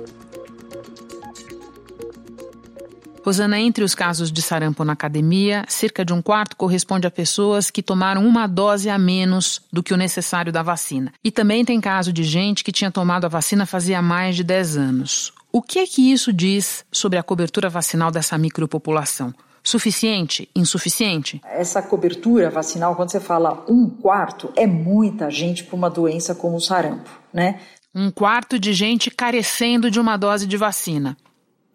Rosana, 3.26 3.58
entre 3.58 3.82
os 3.82 3.92
casos 3.92 4.30
de 4.30 4.40
sarampo 4.40 4.84
na 4.84 4.92
academia, 4.92 5.64
cerca 5.66 6.04
de 6.04 6.12
um 6.12 6.22
quarto 6.22 6.56
corresponde 6.56 7.08
a 7.08 7.10
pessoas 7.10 7.72
que 7.72 7.82
tomaram 7.82 8.24
uma 8.24 8.46
dose 8.46 8.88
a 8.88 8.96
menos 8.96 9.60
do 9.72 9.82
que 9.82 9.92
o 9.92 9.96
necessário 9.96 10.52
da 10.52 10.62
vacina. 10.62 11.12
E 11.24 11.32
também 11.32 11.64
tem 11.64 11.80
caso 11.80 12.12
de 12.12 12.22
gente 12.22 12.62
que 12.62 12.70
tinha 12.70 12.88
tomado 12.88 13.24
a 13.24 13.28
vacina 13.28 13.66
fazia 13.66 14.00
mais 14.00 14.36
de 14.36 14.44
10 14.44 14.76
anos. 14.76 15.32
O 15.50 15.60
que 15.60 15.80
é 15.80 15.86
que 15.88 16.12
isso 16.12 16.32
diz 16.32 16.84
sobre 16.92 17.18
a 17.18 17.22
cobertura 17.24 17.68
vacinal 17.68 18.12
dessa 18.12 18.38
micropopulação? 18.38 19.34
Suficiente? 19.60 20.48
Insuficiente? 20.54 21.40
Essa 21.44 21.82
cobertura 21.82 22.48
vacinal, 22.48 22.94
quando 22.94 23.10
você 23.10 23.18
fala 23.18 23.64
um 23.68 23.90
quarto, 23.90 24.52
é 24.54 24.68
muita 24.68 25.32
gente 25.32 25.64
para 25.64 25.74
uma 25.74 25.90
doença 25.90 26.32
como 26.32 26.58
o 26.58 26.60
sarampo, 26.60 27.10
né? 27.32 27.58
Um 27.92 28.08
quarto 28.08 28.56
de 28.56 28.72
gente 28.72 29.10
carecendo 29.10 29.90
de 29.90 29.98
uma 29.98 30.16
dose 30.16 30.46
de 30.46 30.56
vacina. 30.56 31.16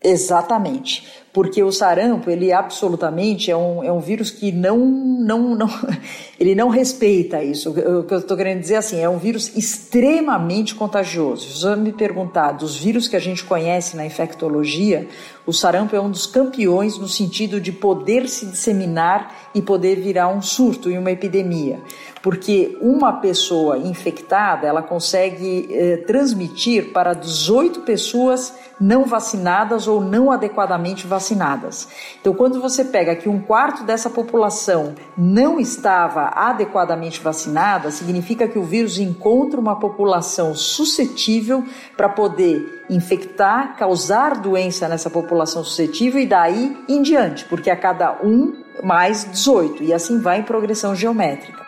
Exatamente, 0.03 1.08
porque 1.31 1.62
o 1.62 1.72
sarampo 1.72 2.27
ele 2.31 2.51
absolutamente 2.51 3.51
é 3.51 3.55
um, 3.55 3.84
é 3.84 3.91
um 3.91 4.00
vírus 4.00 4.31
que 4.31 4.51
não, 4.51 4.79
não, 4.79 5.53
não 5.53 5.70
ele 6.39 6.55
não 6.55 6.70
respeita 6.70 7.43
isso. 7.43 7.70
O 7.70 8.03
que 8.03 8.13
eu 8.15 8.17
estou 8.17 8.36
querendo 8.36 8.62
dizer 8.62 8.77
assim 8.77 9.00
é 9.00 9.08
um 9.08 9.20
vírus 9.20 9.55
extremamente 9.55 10.74
contagioso. 10.74 11.48
Se 11.48 11.62
você 11.62 11.75
me 11.75 11.93
perguntar 11.93 12.53
dos 12.53 12.75
vírus 12.75 13.08
que 13.08 13.15
a 13.15 13.20
gente 13.20 13.43
conhece 13.43 13.96
na 13.96 14.03
infectologia, 14.03 15.08
o 15.46 15.53
sarampo 15.53 15.96
é 15.96 16.01
um 16.01 16.10
dos 16.10 16.25
campeões 16.25 16.98
no 16.98 17.08
sentido 17.08 17.62
de 17.62 17.72
poder 17.72 18.27
se 18.27 18.48
disseminar 18.48 19.51
e 19.53 19.62
poder 19.62 20.00
virar 20.00 20.29
um 20.29 20.41
surto 20.41 20.89
e 20.89 20.98
uma 20.98 21.12
epidemia 21.12 21.79
porque 22.22 22.78
uma 22.82 23.13
pessoa 23.13 23.78
infectada 23.78 24.68
ela 24.68 24.82
consegue 24.82 25.68
eh, 25.72 25.98
transmitir 26.06 26.92
para 26.92 27.13
18 27.13 27.82
pessoas 27.82 28.54
não 28.80 29.06
vacinadas 29.06 29.88
ou 29.88 30.01
não 30.01 30.32
adequadamente 30.32 31.06
vacinadas. 31.06 31.88
Então, 32.20 32.34
quando 32.34 32.60
você 32.60 32.86
pega 32.86 33.16
que 33.16 33.30
um 33.30 33.40
quarto 33.40 33.84
dessa 33.84 34.10
população 34.10 34.96
não 35.18 35.60
estava 35.60 36.32
adequadamente 36.34 37.20
vacinada, 37.20 37.92
significa 37.92 38.48
que 38.48 38.58
o 38.58 38.63
vírus 38.63 38.98
encontra 38.98 39.60
uma 39.60 39.80
população 39.80 40.56
suscetível 40.56 41.63
para 41.96 42.10
poder 42.10 42.86
infectar, 42.90 43.78
causar 43.78 44.40
doença 44.40 44.88
nessa 44.88 45.10
população 45.10 45.63
suscetível 45.63 46.20
e 46.20 46.25
daí 46.25 46.78
em 46.90 47.01
diante, 47.01 47.46
porque 47.46 47.70
a 47.70 47.75
cada 47.75 48.20
um 48.24 48.54
mais 48.84 49.30
18 49.30 49.84
e 49.84 49.94
assim 49.94 50.20
vai 50.20 50.40
em 50.40 50.44
progressão 50.44 50.96
geométrica. 50.96 51.61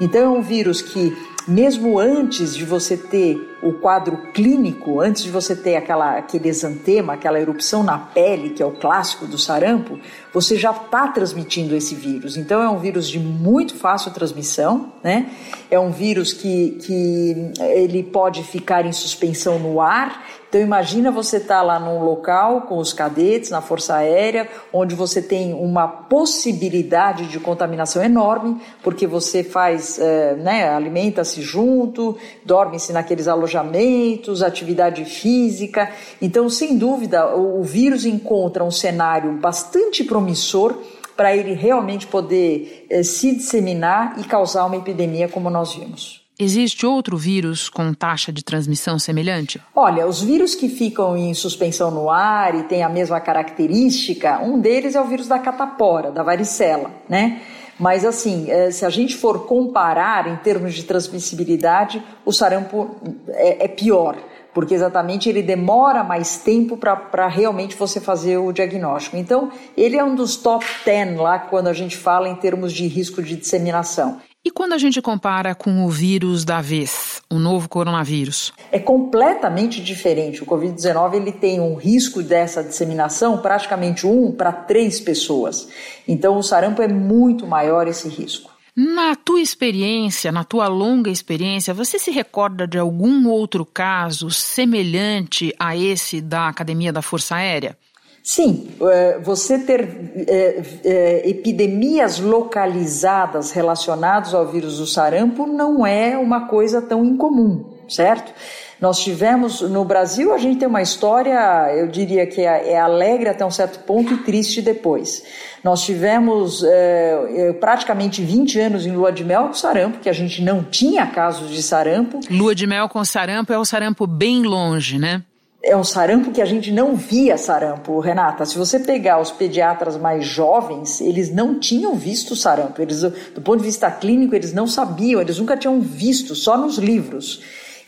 Então 0.00 0.20
é 0.20 0.28
um 0.28 0.42
vírus 0.42 0.80
que 0.82 1.16
mesmo 1.46 1.98
antes 1.98 2.54
de 2.54 2.64
você 2.64 2.96
ter 2.96 3.58
o 3.62 3.72
quadro 3.72 4.16
clínico, 4.32 5.00
antes 5.00 5.22
de 5.22 5.30
você 5.30 5.56
ter 5.56 5.76
aquela, 5.76 6.18
aquele 6.18 6.48
exantema, 6.48 7.14
aquela 7.14 7.40
erupção 7.40 7.82
na 7.82 7.98
pele, 7.98 8.50
que 8.50 8.62
é 8.62 8.66
o 8.66 8.72
clássico 8.72 9.26
do 9.26 9.38
sarampo, 9.38 9.98
você 10.32 10.56
já 10.56 10.70
está 10.70 11.08
transmitindo 11.08 11.74
esse 11.74 11.94
vírus. 11.94 12.36
Então 12.36 12.62
é 12.62 12.68
um 12.68 12.78
vírus 12.78 13.08
de 13.08 13.18
muito 13.18 13.74
fácil 13.74 14.12
transmissão, 14.12 14.92
né? 15.02 15.30
É 15.70 15.78
um 15.78 15.90
vírus 15.90 16.32
que, 16.32 16.78
que 16.82 17.52
ele 17.60 18.02
pode 18.02 18.42
ficar 18.44 18.86
em 18.86 18.92
suspensão 18.92 19.58
no 19.58 19.80
ar 19.80 20.24
então 20.52 20.60
imagina 20.60 21.10
você 21.10 21.38
estar 21.38 21.60
tá 21.60 21.62
lá 21.62 21.80
num 21.80 22.04
local 22.04 22.66
com 22.68 22.76
os 22.76 22.92
cadetes 22.92 23.48
na 23.48 23.62
Força 23.62 23.96
Aérea, 23.96 24.46
onde 24.70 24.94
você 24.94 25.22
tem 25.22 25.54
uma 25.54 25.88
possibilidade 25.88 27.26
de 27.28 27.40
contaminação 27.40 28.04
enorme, 28.04 28.60
porque 28.82 29.06
você 29.06 29.42
faz, 29.42 29.98
é, 29.98 30.34
né, 30.36 30.68
alimenta-se 30.68 31.40
junto, 31.40 32.18
dorme-se 32.44 32.92
naqueles 32.92 33.28
alojamentos, 33.28 34.42
atividade 34.42 35.06
física. 35.06 35.90
Então, 36.20 36.50
sem 36.50 36.76
dúvida, 36.76 37.34
o, 37.34 37.60
o 37.60 37.62
vírus 37.62 38.04
encontra 38.04 38.62
um 38.62 38.70
cenário 38.70 39.32
bastante 39.32 40.04
promissor 40.04 40.76
para 41.16 41.34
ele 41.34 41.54
realmente 41.54 42.06
poder 42.06 42.84
é, 42.90 43.02
se 43.02 43.34
disseminar 43.34 44.20
e 44.20 44.24
causar 44.24 44.66
uma 44.66 44.76
epidemia 44.76 45.30
como 45.30 45.48
nós 45.48 45.72
vimos. 45.72 46.21
Existe 46.38 46.86
outro 46.86 47.16
vírus 47.16 47.68
com 47.68 47.92
taxa 47.92 48.32
de 48.32 48.42
transmissão 48.42 48.98
semelhante? 48.98 49.60
Olha, 49.74 50.06
os 50.06 50.22
vírus 50.22 50.54
que 50.54 50.68
ficam 50.68 51.16
em 51.16 51.34
suspensão 51.34 51.90
no 51.90 52.08
ar 52.08 52.54
e 52.54 52.62
têm 52.62 52.82
a 52.82 52.88
mesma 52.88 53.20
característica, 53.20 54.40
um 54.40 54.58
deles 54.58 54.94
é 54.94 55.00
o 55.00 55.06
vírus 55.06 55.28
da 55.28 55.38
catapora, 55.38 56.10
da 56.10 56.22
varicela, 56.22 56.90
né? 57.08 57.42
Mas 57.78 58.04
assim, 58.04 58.50
eh, 58.50 58.70
se 58.70 58.84
a 58.84 58.90
gente 58.90 59.16
for 59.16 59.46
comparar 59.46 60.26
em 60.26 60.36
termos 60.36 60.74
de 60.74 60.84
transmissibilidade, 60.84 62.02
o 62.24 62.32
sarampo 62.32 62.96
é, 63.28 63.64
é 63.64 63.68
pior, 63.68 64.16
porque 64.54 64.74
exatamente 64.74 65.28
ele 65.28 65.42
demora 65.42 66.02
mais 66.02 66.38
tempo 66.38 66.76
para 66.76 67.28
realmente 67.28 67.76
você 67.76 68.00
fazer 68.00 68.38
o 68.38 68.52
diagnóstico. 68.52 69.16
Então, 69.16 69.50
ele 69.76 69.96
é 69.96 70.04
um 70.04 70.14
dos 70.14 70.36
top 70.36 70.64
10 70.84 71.16
lá 71.18 71.38
quando 71.38 71.68
a 71.68 71.72
gente 71.72 71.96
fala 71.96 72.28
em 72.28 72.36
termos 72.36 72.72
de 72.72 72.86
risco 72.86 73.22
de 73.22 73.36
disseminação. 73.36 74.20
E 74.44 74.50
quando 74.50 74.72
a 74.72 74.78
gente 74.78 75.00
compara 75.00 75.54
com 75.54 75.84
o 75.84 75.88
vírus 75.88 76.44
da 76.44 76.60
vez, 76.60 77.22
o 77.30 77.38
novo 77.38 77.68
coronavírus? 77.68 78.52
É 78.72 78.78
completamente 78.80 79.80
diferente. 79.80 80.42
O 80.42 80.46
Covid-19 80.46 81.14
ele 81.14 81.30
tem 81.30 81.60
um 81.60 81.76
risco 81.76 82.20
dessa 82.24 82.60
disseminação 82.60 83.38
praticamente 83.38 84.04
um 84.04 84.32
para 84.32 84.52
três 84.52 84.98
pessoas. 84.98 85.68
Então 86.08 86.36
o 86.36 86.42
sarampo 86.42 86.82
é 86.82 86.88
muito 86.88 87.46
maior 87.46 87.86
esse 87.86 88.08
risco. 88.08 88.50
Na 88.74 89.14
tua 89.14 89.40
experiência, 89.40 90.32
na 90.32 90.42
tua 90.42 90.66
longa 90.66 91.08
experiência, 91.08 91.72
você 91.72 91.96
se 91.96 92.10
recorda 92.10 92.66
de 92.66 92.78
algum 92.78 93.28
outro 93.28 93.64
caso 93.64 94.28
semelhante 94.28 95.54
a 95.56 95.76
esse 95.76 96.20
da 96.20 96.48
Academia 96.48 96.92
da 96.92 97.00
Força 97.00 97.36
Aérea? 97.36 97.78
Sim, 98.22 98.68
é, 98.80 99.18
você 99.18 99.58
ter 99.58 99.80
é, 100.28 100.62
é, 100.84 101.28
epidemias 101.28 102.20
localizadas 102.20 103.50
relacionadas 103.50 104.32
ao 104.32 104.46
vírus 104.46 104.78
do 104.78 104.86
sarampo 104.86 105.44
não 105.44 105.84
é 105.84 106.16
uma 106.16 106.46
coisa 106.46 106.80
tão 106.80 107.04
incomum, 107.04 107.64
certo? 107.88 108.32
Nós 108.80 109.00
tivemos 109.00 109.60
no 109.60 109.84
Brasil, 109.84 110.32
a 110.32 110.38
gente 110.38 110.58
tem 110.58 110.68
uma 110.68 110.82
história, 110.82 111.36
eu 111.76 111.88
diria 111.88 112.24
que 112.24 112.40
é, 112.40 112.78
alegre 112.78 113.28
até 113.28 113.44
um 113.44 113.50
certo 113.50 113.80
ponto 113.80 114.14
e 114.14 114.18
triste 114.18 114.62
depois. 114.62 115.24
Nós 115.62 115.82
tivemos 115.84 116.62
é, 116.64 117.52
praticamente 117.60 118.22
20 118.22 118.60
anos 118.60 118.86
em 118.86 118.92
lua 118.92 119.10
de 119.10 119.24
mel 119.24 119.48
com 119.48 119.54
sarampo, 119.54 119.98
que 119.98 120.08
a 120.08 120.12
gente 120.12 120.42
não 120.42 120.62
tinha 120.62 121.06
casos 121.06 121.50
de 121.50 121.62
sarampo. 121.62 122.20
Lua 122.30 122.54
de 122.54 122.68
mel 122.68 122.88
com 122.88 123.04
sarampo 123.04 123.52
é 123.52 123.58
o 123.58 123.64
sarampo 123.64 124.06
bem 124.06 124.42
longe, 124.42 124.96
né? 124.98 125.22
É 125.64 125.76
um 125.76 125.84
sarampo 125.84 126.32
que 126.32 126.42
a 126.42 126.44
gente 126.44 126.72
não 126.72 126.96
via 126.96 127.38
sarampo, 127.38 128.00
Renata. 128.00 128.44
Se 128.44 128.58
você 128.58 128.80
pegar 128.80 129.20
os 129.20 129.30
pediatras 129.30 129.96
mais 129.96 130.26
jovens, 130.26 131.00
eles 131.00 131.32
não 131.32 131.60
tinham 131.60 131.94
visto 131.94 132.34
sarampo. 132.34 132.82
Eles, 132.82 133.02
do 133.02 133.40
ponto 133.40 133.58
de 133.58 133.66
vista 133.66 133.88
clínico, 133.88 134.34
eles 134.34 134.52
não 134.52 134.66
sabiam, 134.66 135.20
eles 135.20 135.38
nunca 135.38 135.56
tinham 135.56 135.80
visto, 135.80 136.34
só 136.34 136.58
nos 136.58 136.78
livros. 136.78 137.40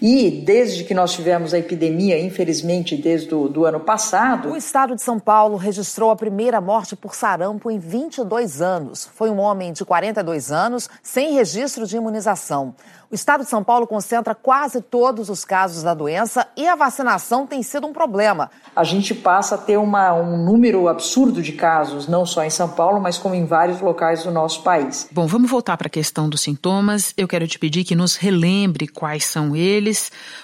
E 0.06 0.30
desde 0.30 0.84
que 0.84 0.92
nós 0.92 1.14
tivemos 1.14 1.54
a 1.54 1.58
epidemia, 1.58 2.22
infelizmente 2.22 2.94
desde 2.94 3.34
o 3.34 3.48
do 3.48 3.64
ano 3.64 3.80
passado. 3.80 4.50
O 4.50 4.56
estado 4.56 4.94
de 4.94 5.00
São 5.00 5.18
Paulo 5.18 5.56
registrou 5.56 6.10
a 6.10 6.16
primeira 6.16 6.60
morte 6.60 6.94
por 6.94 7.14
sarampo 7.14 7.70
em 7.70 7.78
22 7.78 8.60
anos. 8.60 9.08
Foi 9.14 9.30
um 9.30 9.40
homem 9.40 9.72
de 9.72 9.82
42 9.82 10.52
anos, 10.52 10.90
sem 11.02 11.32
registro 11.32 11.86
de 11.86 11.96
imunização. 11.96 12.74
O 13.10 13.14
estado 13.14 13.44
de 13.44 13.48
São 13.48 13.62
Paulo 13.62 13.86
concentra 13.86 14.34
quase 14.34 14.80
todos 14.80 15.30
os 15.30 15.44
casos 15.44 15.84
da 15.84 15.94
doença 15.94 16.48
e 16.56 16.66
a 16.66 16.74
vacinação 16.74 17.46
tem 17.46 17.62
sido 17.62 17.86
um 17.86 17.92
problema. 17.92 18.50
A 18.74 18.82
gente 18.82 19.14
passa 19.14 19.54
a 19.54 19.58
ter 19.58 19.76
uma, 19.76 20.12
um 20.14 20.36
número 20.36 20.88
absurdo 20.88 21.40
de 21.40 21.52
casos, 21.52 22.08
não 22.08 22.26
só 22.26 22.42
em 22.42 22.50
São 22.50 22.68
Paulo, 22.68 23.00
mas 23.00 23.16
como 23.16 23.36
em 23.36 23.44
vários 23.44 23.80
locais 23.80 24.24
do 24.24 24.32
nosso 24.32 24.64
país. 24.64 25.06
Bom, 25.12 25.28
vamos 25.28 25.48
voltar 25.48 25.76
para 25.76 25.86
a 25.86 25.90
questão 25.90 26.28
dos 26.28 26.40
sintomas. 26.40 27.14
Eu 27.16 27.28
quero 27.28 27.46
te 27.46 27.56
pedir 27.56 27.84
que 27.84 27.94
nos 27.94 28.16
relembre 28.16 28.88
quais 28.88 29.26
são 29.26 29.54
eles, 29.54 29.93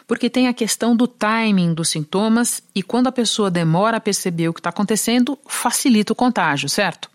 porque 0.07 0.31
tem 0.31 0.49
a 0.49 0.55
questão 0.55 0.95
do 0.95 1.07
timing 1.07 1.75
dos 1.75 1.89
sintomas 1.89 2.63
e 2.75 2.83
quando 2.83 3.07
a 3.07 3.13
pessoa 3.13 3.51
demora 3.51 3.97
a 3.97 4.01
perceber 4.01 4.49
o 4.49 4.55
que 4.55 4.61
está 4.61 4.71
acontecendo, 4.71 5.39
facilita 5.47 6.13
o 6.13 6.17
contágio, 6.17 6.69
certo? 6.69 7.11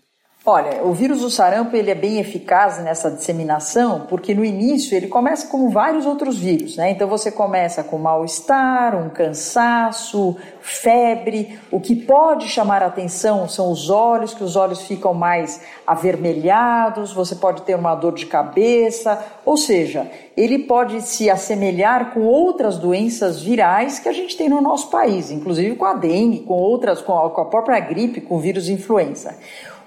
Olha, 0.48 0.84
o 0.84 0.92
vírus 0.92 1.22
do 1.22 1.28
sarampo 1.28 1.74
ele 1.74 1.90
é 1.90 1.94
bem 1.96 2.20
eficaz 2.20 2.78
nessa 2.78 3.10
disseminação 3.10 4.06
porque 4.08 4.32
no 4.32 4.44
início 4.44 4.96
ele 4.96 5.08
começa 5.08 5.48
como 5.48 5.70
vários 5.70 6.06
outros 6.06 6.38
vírus, 6.38 6.76
né? 6.76 6.92
Então 6.92 7.08
você 7.08 7.32
começa 7.32 7.82
com 7.82 7.98
mal-estar, 7.98 8.94
um 8.94 9.08
cansaço, 9.08 10.36
febre. 10.60 11.58
O 11.68 11.80
que 11.80 11.96
pode 11.96 12.48
chamar 12.48 12.80
a 12.80 12.86
atenção 12.86 13.48
são 13.48 13.72
os 13.72 13.90
olhos, 13.90 14.34
que 14.34 14.44
os 14.44 14.54
olhos 14.54 14.82
ficam 14.82 15.12
mais 15.12 15.60
avermelhados, 15.84 17.12
você 17.12 17.34
pode 17.34 17.62
ter 17.62 17.74
uma 17.74 17.96
dor 17.96 18.14
de 18.14 18.26
cabeça, 18.26 19.20
ou 19.44 19.56
seja, 19.56 20.08
ele 20.36 20.60
pode 20.60 21.02
se 21.02 21.28
assemelhar 21.28 22.14
com 22.14 22.20
outras 22.20 22.78
doenças 22.78 23.42
virais 23.42 23.98
que 23.98 24.08
a 24.08 24.12
gente 24.12 24.36
tem 24.36 24.48
no 24.48 24.60
nosso 24.60 24.90
país, 24.90 25.32
inclusive 25.32 25.74
com 25.74 25.86
a 25.86 25.94
dengue, 25.94 26.44
com 26.44 26.54
outras, 26.54 27.02
com 27.02 27.12
a 27.16 27.44
própria 27.46 27.80
gripe, 27.80 28.20
com 28.20 28.36
o 28.36 28.40
vírus 28.40 28.68
influenza. 28.68 29.34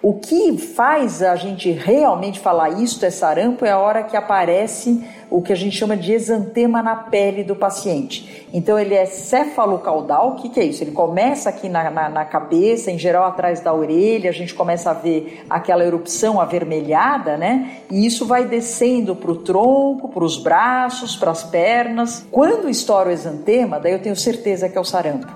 O 0.01 0.13
que 0.13 0.57
faz 0.57 1.21
a 1.21 1.35
gente 1.35 1.71
realmente 1.71 2.39
falar 2.39 2.81
isto 2.81 3.05
é 3.05 3.09
sarampo 3.09 3.65
é 3.65 3.71
a 3.71 3.79
hora 3.79 4.03
que 4.03 4.15
aparece 4.15 5.03
o 5.29 5.41
que 5.41 5.53
a 5.53 5.55
gente 5.55 5.75
chama 5.75 5.95
de 5.95 6.11
exantema 6.11 6.81
na 6.81 6.95
pele 6.95 7.43
do 7.43 7.55
paciente. 7.55 8.47
Então 8.51 8.79
ele 8.79 8.95
é 8.95 9.05
cefalocaudal, 9.05 10.29
o 10.29 10.35
que, 10.35 10.49
que 10.49 10.59
é 10.59 10.63
isso? 10.63 10.83
Ele 10.83 10.91
começa 10.91 11.49
aqui 11.49 11.69
na, 11.69 11.89
na, 11.91 12.09
na, 12.09 12.25
cabeça, 12.25 12.89
em 12.89 12.97
geral 12.97 13.25
atrás 13.25 13.61
da 13.61 13.73
orelha, 13.73 14.29
a 14.29 14.33
gente 14.33 14.55
começa 14.55 14.89
a 14.89 14.93
ver 14.93 15.45
aquela 15.49 15.85
erupção 15.85 16.41
avermelhada, 16.41 17.37
né? 17.37 17.77
E 17.91 18.05
isso 18.05 18.25
vai 18.25 18.45
descendo 18.45 19.15
para 19.15 19.31
o 19.31 19.35
tronco, 19.35 20.09
para 20.09 20.23
os 20.23 20.37
braços, 20.37 21.15
para 21.15 21.31
as 21.31 21.43
pernas. 21.43 22.25
Quando 22.31 22.67
estoura 22.67 23.09
o 23.09 23.11
exantema, 23.11 23.79
daí 23.79 23.93
eu 23.93 24.01
tenho 24.01 24.15
certeza 24.15 24.67
que 24.67 24.77
é 24.77 24.81
o 24.81 24.85
sarampo. 24.85 25.27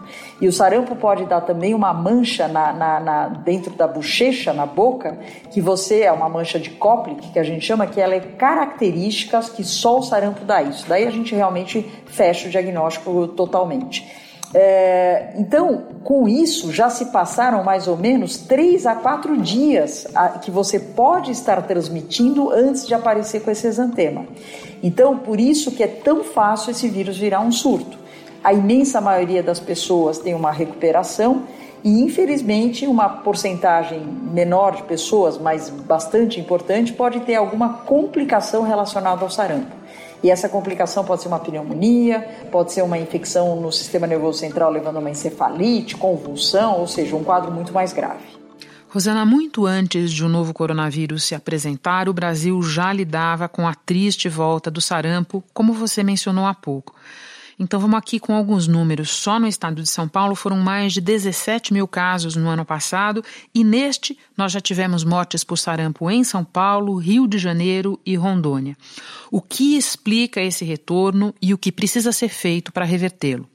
E 0.41 0.47
o 0.47 0.51
sarampo 0.51 0.95
pode 0.95 1.25
dar 1.25 1.41
também 1.41 1.73
uma 1.73 1.93
mancha 1.93 2.47
na, 2.47 2.73
na, 2.73 2.99
na 2.99 3.27
dentro 3.27 3.73
da 3.75 3.87
bochecha, 3.87 4.51
na 4.51 4.65
boca, 4.65 5.17
que 5.51 5.61
você 5.61 6.01
é 6.01 6.11
uma 6.11 6.27
mancha 6.27 6.59
de 6.59 6.71
Koplik, 6.71 7.31
que 7.31 7.39
a 7.39 7.43
gente 7.43 7.63
chama, 7.63 7.85
que 7.85 8.01
ela 8.01 8.15
é 8.15 8.19
característica 8.19 9.39
que 9.41 9.63
só 9.83 9.99
o 9.99 10.01
sarampo 10.01 10.45
dá 10.45 10.63
isso. 10.63 10.85
Daí 10.87 11.05
a 11.05 11.11
gente 11.11 11.35
realmente 11.35 11.85
fecha 12.05 12.47
o 12.47 12.49
diagnóstico 12.49 13.27
totalmente. 13.27 14.09
É, 14.53 15.33
então, 15.35 15.83
com 16.05 16.25
isso, 16.25 16.71
já 16.71 16.89
se 16.89 17.07
passaram 17.07 17.63
mais 17.65 17.85
ou 17.85 17.97
menos 17.97 18.37
três 18.37 18.85
a 18.85 18.95
quatro 18.95 19.35
dias 19.35 20.07
a, 20.15 20.29
que 20.29 20.49
você 20.49 20.79
pode 20.79 21.31
estar 21.31 21.61
transmitindo 21.63 22.49
antes 22.49 22.87
de 22.87 22.93
aparecer 22.93 23.41
com 23.41 23.51
esse 23.51 23.67
exantema. 23.67 24.25
Então, 24.81 25.17
por 25.17 25.37
isso 25.37 25.71
que 25.71 25.83
é 25.83 25.87
tão 25.87 26.23
fácil 26.23 26.71
esse 26.71 26.87
vírus 26.87 27.17
virar 27.17 27.41
um 27.41 27.51
surto. 27.51 27.97
A 28.41 28.53
imensa 28.53 29.01
maioria 29.01 29.43
das 29.43 29.59
pessoas 29.59 30.17
tem 30.17 30.33
uma 30.33 30.51
recuperação 30.51 31.43
e, 31.83 32.01
infelizmente, 32.01 32.87
uma 32.87 33.09
porcentagem 33.09 33.99
menor 33.99 34.75
de 34.75 34.83
pessoas, 34.83 35.37
mas 35.37 35.69
bastante 35.69 36.39
importante, 36.39 36.93
pode 36.93 37.19
ter 37.21 37.35
alguma 37.35 37.73
complicação 37.73 38.63
relacionada 38.63 39.21
ao 39.21 39.29
sarampo. 39.29 39.75
E 40.23 40.31
essa 40.31 40.47
complicação 40.47 41.03
pode 41.03 41.21
ser 41.21 41.27
uma 41.27 41.39
pneumonia, 41.39 42.47
pode 42.49 42.71
ser 42.71 42.81
uma 42.81 42.97
infecção 42.97 43.59
no 43.59 43.71
sistema 43.71 44.07
nervoso 44.07 44.39
central 44.39 44.71
levando 44.71 44.95
a 44.95 44.99
uma 44.99 45.09
encefalite, 45.09 45.97
convulsão, 45.97 46.79
ou 46.79 46.87
seja, 46.87 47.13
um 47.15 47.23
quadro 47.23 47.51
muito 47.51 47.73
mais 47.73 47.91
grave. 47.91 48.23
Rosana, 48.87 49.25
muito 49.25 49.65
antes 49.65 50.13
de 50.13 50.23
o 50.23 50.29
novo 50.29 50.53
coronavírus 50.53 51.23
se 51.23 51.35
apresentar, 51.35 52.07
o 52.07 52.13
Brasil 52.13 52.61
já 52.61 52.93
lidava 52.93 53.49
com 53.49 53.67
a 53.67 53.73
triste 53.73 54.29
volta 54.29 54.71
do 54.71 54.79
sarampo, 54.79 55.43
como 55.53 55.73
você 55.73 56.03
mencionou 56.03 56.45
há 56.45 56.53
pouco. 56.53 56.95
Então 57.59 57.79
vamos 57.79 57.97
aqui 57.97 58.19
com 58.19 58.35
alguns 58.35 58.67
números. 58.67 59.09
Só 59.09 59.39
no 59.39 59.47
estado 59.47 59.81
de 59.81 59.89
São 59.89 60.07
Paulo 60.07 60.35
foram 60.35 60.57
mais 60.57 60.93
de 60.93 61.01
17 61.01 61.73
mil 61.73 61.87
casos 61.87 62.35
no 62.35 62.49
ano 62.49 62.65
passado 62.65 63.23
e 63.53 63.63
neste 63.63 64.17
nós 64.35 64.51
já 64.51 64.59
tivemos 64.59 65.03
mortes 65.03 65.43
por 65.43 65.57
sarampo 65.57 66.09
em 66.09 66.23
São 66.23 66.43
Paulo, 66.43 66.95
Rio 66.95 67.27
de 67.27 67.37
Janeiro 67.37 67.99
e 68.05 68.15
Rondônia. 68.15 68.75
O 69.31 69.41
que 69.41 69.77
explica 69.77 70.41
esse 70.41 70.65
retorno 70.65 71.33
e 71.41 71.53
o 71.53 71.57
que 71.57 71.71
precisa 71.71 72.11
ser 72.11 72.29
feito 72.29 72.71
para 72.71 72.85
revertê-lo? 72.85 73.52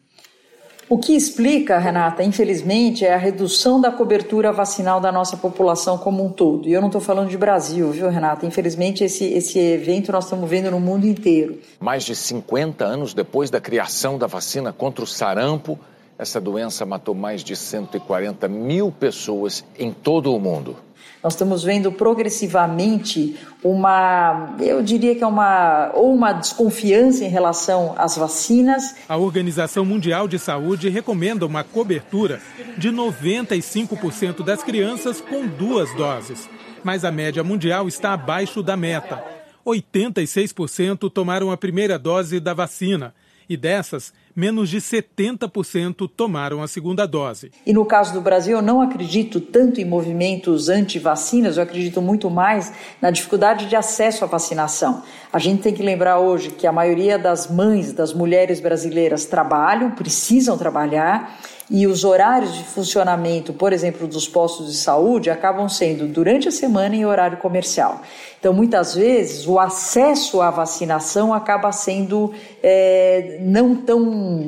O 0.90 0.96
que 0.96 1.14
explica, 1.14 1.78
Renata, 1.78 2.22
infelizmente, 2.22 3.04
é 3.04 3.12
a 3.12 3.18
redução 3.18 3.78
da 3.78 3.90
cobertura 3.90 4.50
vacinal 4.50 4.98
da 4.98 5.12
nossa 5.12 5.36
população 5.36 5.98
como 5.98 6.24
um 6.24 6.30
todo. 6.30 6.66
E 6.66 6.72
eu 6.72 6.80
não 6.80 6.88
estou 6.88 7.00
falando 7.00 7.28
de 7.28 7.36
Brasil, 7.36 7.90
viu, 7.90 8.08
Renata? 8.08 8.46
Infelizmente, 8.46 9.04
esse, 9.04 9.24
esse 9.26 9.58
evento 9.58 10.10
nós 10.10 10.24
estamos 10.24 10.48
vendo 10.48 10.70
no 10.70 10.80
mundo 10.80 11.06
inteiro. 11.06 11.58
Mais 11.78 12.04
de 12.04 12.16
50 12.16 12.86
anos 12.86 13.12
depois 13.12 13.50
da 13.50 13.60
criação 13.60 14.16
da 14.16 14.26
vacina 14.26 14.72
contra 14.72 15.04
o 15.04 15.06
sarampo, 15.06 15.78
essa 16.18 16.40
doença 16.40 16.86
matou 16.86 17.14
mais 17.14 17.44
de 17.44 17.54
140 17.54 18.48
mil 18.48 18.90
pessoas 18.90 19.62
em 19.78 19.92
todo 19.92 20.34
o 20.34 20.40
mundo. 20.40 20.74
Nós 21.22 21.32
estamos 21.32 21.64
vendo 21.64 21.90
progressivamente 21.90 23.36
uma, 23.62 24.54
eu 24.60 24.82
diria 24.82 25.16
que 25.16 25.24
é 25.24 25.26
uma 25.26 25.90
ou 25.94 26.14
uma 26.14 26.32
desconfiança 26.32 27.24
em 27.24 27.28
relação 27.28 27.94
às 27.98 28.16
vacinas. 28.16 28.94
A 29.08 29.16
Organização 29.16 29.84
Mundial 29.84 30.28
de 30.28 30.38
Saúde 30.38 30.88
recomenda 30.88 31.44
uma 31.44 31.64
cobertura 31.64 32.40
de 32.76 32.90
95% 32.90 34.44
das 34.44 34.62
crianças 34.62 35.20
com 35.20 35.46
duas 35.46 35.92
doses, 35.96 36.48
mas 36.84 37.04
a 37.04 37.10
média 37.10 37.42
mundial 37.42 37.88
está 37.88 38.12
abaixo 38.12 38.62
da 38.62 38.76
meta. 38.76 39.22
86% 39.66 41.10
tomaram 41.10 41.50
a 41.50 41.56
primeira 41.56 41.98
dose 41.98 42.38
da 42.38 42.54
vacina 42.54 43.12
e 43.48 43.56
dessas, 43.56 44.12
menos 44.38 44.70
de 44.70 44.78
70% 44.78 46.08
tomaram 46.08 46.62
a 46.62 46.68
segunda 46.68 47.06
dose. 47.06 47.50
E 47.66 47.72
no 47.72 47.84
caso 47.84 48.12
do 48.12 48.20
Brasil, 48.20 48.56
eu 48.56 48.62
não 48.62 48.80
acredito 48.80 49.40
tanto 49.40 49.80
em 49.80 49.84
movimentos 49.84 50.68
anti-vacinas, 50.68 51.56
eu 51.56 51.64
acredito 51.64 52.00
muito 52.00 52.30
mais 52.30 52.72
na 53.02 53.10
dificuldade 53.10 53.66
de 53.66 53.74
acesso 53.74 54.22
à 54.22 54.28
vacinação. 54.28 55.02
A 55.32 55.40
gente 55.40 55.62
tem 55.62 55.74
que 55.74 55.82
lembrar 55.82 56.20
hoje 56.20 56.50
que 56.50 56.68
a 56.68 56.72
maioria 56.72 57.18
das 57.18 57.50
mães, 57.50 57.92
das 57.92 58.14
mulheres 58.14 58.60
brasileiras 58.60 59.24
trabalham, 59.24 59.90
precisam 59.90 60.56
trabalhar 60.56 61.36
e 61.70 61.86
os 61.86 62.02
horários 62.02 62.54
de 62.54 62.64
funcionamento, 62.64 63.52
por 63.52 63.74
exemplo, 63.74 64.06
dos 64.06 64.26
postos 64.26 64.70
de 64.72 64.76
saúde, 64.76 65.28
acabam 65.28 65.68
sendo 65.68 66.06
durante 66.06 66.48
a 66.48 66.50
semana 66.50 66.96
em 66.96 67.04
horário 67.04 67.36
comercial. 67.38 68.00
Então, 68.40 68.54
muitas 68.54 68.94
vezes, 68.94 69.46
o 69.46 69.58
acesso 69.58 70.40
à 70.40 70.50
vacinação 70.50 71.34
acaba 71.34 71.70
sendo 71.72 72.32
é, 72.62 73.38
não 73.42 73.74
tão 73.74 74.00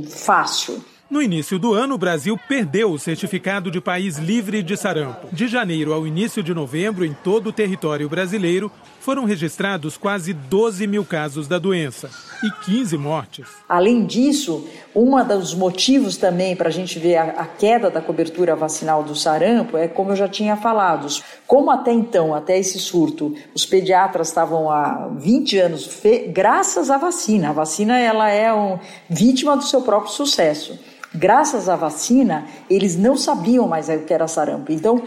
fácil. 0.09 0.83
No 1.11 1.21
início 1.21 1.59
do 1.59 1.75
ano, 1.75 1.97
o 1.97 1.99
Brasil 1.99 2.39
perdeu 2.49 2.93
o 2.93 2.99
certificado 2.99 3.69
de 3.69 3.81
país 3.81 4.17
livre 4.17 4.63
de 4.63 4.77
sarampo. 4.77 5.27
De 5.33 5.49
janeiro 5.49 5.93
ao 5.93 6.07
início 6.07 6.41
de 6.41 6.55
novembro, 6.55 7.05
em 7.05 7.13
todo 7.13 7.49
o 7.49 7.53
território 7.53 8.09
brasileiro, 8.09 8.71
foram 9.01 9.25
registrados 9.25 9.97
quase 9.97 10.33
12 10.33 10.87
mil 10.87 11.05
casos 11.05 11.49
da 11.49 11.59
doença 11.59 12.09
e 12.45 12.65
15 12.65 12.97
mortes. 12.97 13.49
Além 13.69 14.07
disso, 14.07 14.69
um 14.95 15.11
dos 15.25 15.53
motivos 15.53 16.17
também 16.17 16.55
para 16.55 16.69
a 16.69 16.73
gente 16.73 16.97
ver 17.01 17.17
a, 17.17 17.45
queda 17.45 17.91
da 17.91 18.01
cobertura 18.01 18.55
vacinal 18.55 19.03
do 19.03 19.17
sarampo 19.17 19.77
é, 19.77 19.89
como 19.89 20.13
eu 20.13 20.17
já 20.17 20.29
tinha 20.29 20.55
falado, 20.57 21.09
como 21.45 21.73
até 21.73 21.93
então, 21.93 22.33
até 22.33 22.57
esse 22.57 22.79
surto, 22.79 23.35
os 23.53 23.67
pediatras 23.67 24.29
estavam 24.29 24.71
há 24.71 25.09
20 25.19 25.59
anos, 25.59 25.91
graças 26.29 26.89
à 26.89 26.97
vacina. 26.97 27.51
A 27.51 27.53
vacina 27.53 27.99
ela 27.99 28.29
é 28.29 28.55
um, 28.55 28.79
vítima 29.09 29.57
do 29.57 29.65
seu 29.65 29.83
próprio 29.83 30.13
sucesso 30.13 30.79
graças 31.15 31.69
à 31.69 31.77
vacina, 31.77 32.47
eles 32.69 32.97
não 32.97 33.17
sabiam 33.17 33.67
mais 33.67 33.89
o 33.89 33.99
que 34.01 34.15
era 34.15 34.29
sarampo. 34.29 34.73
Então, 34.73 35.03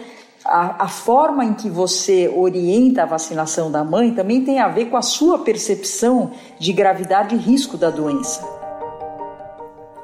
a, 0.45 0.83
a, 0.83 0.87
forma 0.87 1.45
em 1.45 1.53
que 1.53 1.69
você 1.69 2.27
orienta 2.27 3.03
a 3.03 3.05
vacinação 3.05 3.71
da 3.71 3.83
mãe 3.83 4.13
também 4.13 4.43
tem 4.43 4.59
a 4.59 4.67
ver 4.67 4.85
com 4.85 4.97
a 4.97 5.01
sua 5.01 5.39
percepção 5.39 6.31
de 6.59 6.73
gravidade 6.73 7.35
e 7.35 7.37
risco 7.37 7.77
da 7.77 7.89
doença. 7.89 8.45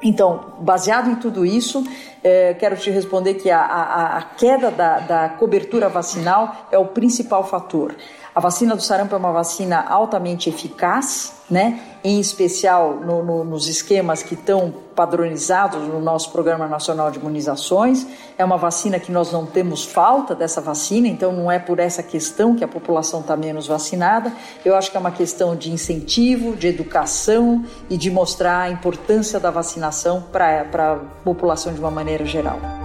Então, 0.02 0.54
baseado 0.60 1.10
em 1.10 1.16
tudo 1.16 1.44
isso, 1.44 1.84
eh, 2.24 2.54
quero 2.54 2.74
te 2.76 2.90
responder 2.90 3.34
que 3.34 3.50
a, 3.50 3.60
a, 3.60 4.16
a 4.16 4.22
queda 4.22 4.70
da, 4.70 4.98
da 5.00 5.28
cobertura 5.28 5.90
vacinal 5.90 6.66
é 6.72 6.78
o 6.78 6.86
principal 6.86 7.46
fator. 7.46 7.94
A 8.32 8.38
vacina 8.38 8.76
do 8.76 8.82
sarampo 8.82 9.14
é 9.14 9.18
uma 9.18 9.32
vacina 9.32 9.84
altamente 9.88 10.48
eficaz, 10.48 11.34
né? 11.50 11.80
em 12.02 12.20
especial 12.20 12.94
no, 12.94 13.24
no, 13.24 13.44
nos 13.44 13.66
esquemas 13.66 14.22
que 14.22 14.34
estão 14.34 14.72
padronizados 14.94 15.82
no 15.88 16.00
nosso 16.00 16.30
Programa 16.30 16.68
Nacional 16.68 17.10
de 17.10 17.18
Imunizações. 17.18 18.06
É 18.38 18.44
uma 18.44 18.56
vacina 18.56 19.00
que 19.00 19.10
nós 19.10 19.32
não 19.32 19.44
temos 19.44 19.84
falta 19.84 20.32
dessa 20.32 20.60
vacina, 20.60 21.08
então 21.08 21.32
não 21.32 21.50
é 21.50 21.58
por 21.58 21.80
essa 21.80 22.04
questão 22.04 22.54
que 22.54 22.62
a 22.62 22.68
população 22.68 23.20
está 23.20 23.36
menos 23.36 23.66
vacinada. 23.66 24.32
Eu 24.64 24.76
acho 24.76 24.92
que 24.92 24.96
é 24.96 25.00
uma 25.00 25.10
questão 25.10 25.56
de 25.56 25.72
incentivo, 25.72 26.54
de 26.54 26.68
educação 26.68 27.64
e 27.90 27.96
de 27.96 28.10
mostrar 28.12 28.60
a 28.60 28.70
importância 28.70 29.40
da 29.40 29.50
vacinação 29.50 30.22
para 30.30 30.62
a 30.62 30.96
população 31.24 31.74
de 31.74 31.80
uma 31.80 31.90
maneira 31.90 32.24
geral. 32.24 32.79